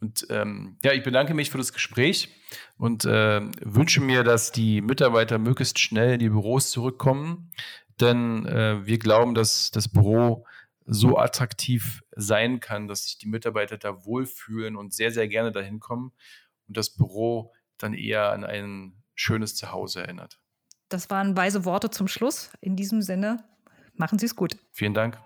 Und 0.00 0.26
ähm, 0.30 0.76
ja, 0.84 0.92
ich 0.92 1.02
bedanke 1.02 1.34
mich 1.34 1.50
für 1.50 1.58
das 1.58 1.72
Gespräch 1.72 2.28
und 2.76 3.04
äh, 3.04 3.40
wünsche 3.62 4.00
mir, 4.00 4.22
dass 4.22 4.52
die 4.52 4.80
Mitarbeiter 4.80 5.38
möglichst 5.38 5.78
schnell 5.80 6.14
in 6.14 6.18
die 6.20 6.28
Büros 6.28 6.70
zurückkommen, 6.70 7.50
denn 8.00 8.46
äh, 8.46 8.86
wir 8.86 8.98
glauben, 8.98 9.34
dass 9.34 9.72
das 9.72 9.88
Büro 9.88 10.46
so 10.86 11.18
attraktiv 11.18 12.02
sein 12.16 12.60
kann, 12.60 12.88
dass 12.88 13.04
sich 13.04 13.18
die 13.18 13.28
Mitarbeiter 13.28 13.76
da 13.76 14.04
wohlfühlen 14.04 14.76
und 14.76 14.94
sehr, 14.94 15.10
sehr 15.10 15.28
gerne 15.28 15.52
dahin 15.52 15.80
kommen 15.80 16.12
und 16.66 16.76
das 16.76 16.90
Büro 16.90 17.52
dann 17.76 17.92
eher 17.92 18.30
an 18.30 18.44
ein 18.44 19.02
schönes 19.14 19.56
Zuhause 19.56 20.02
erinnert. 20.02 20.38
Das 20.88 21.10
waren 21.10 21.36
weise 21.36 21.64
Worte 21.64 21.90
zum 21.90 22.08
Schluss. 22.08 22.50
In 22.60 22.76
diesem 22.76 23.02
Sinne, 23.02 23.44
machen 23.94 24.18
Sie 24.18 24.26
es 24.26 24.36
gut. 24.36 24.56
Vielen 24.72 24.94
Dank. 24.94 25.18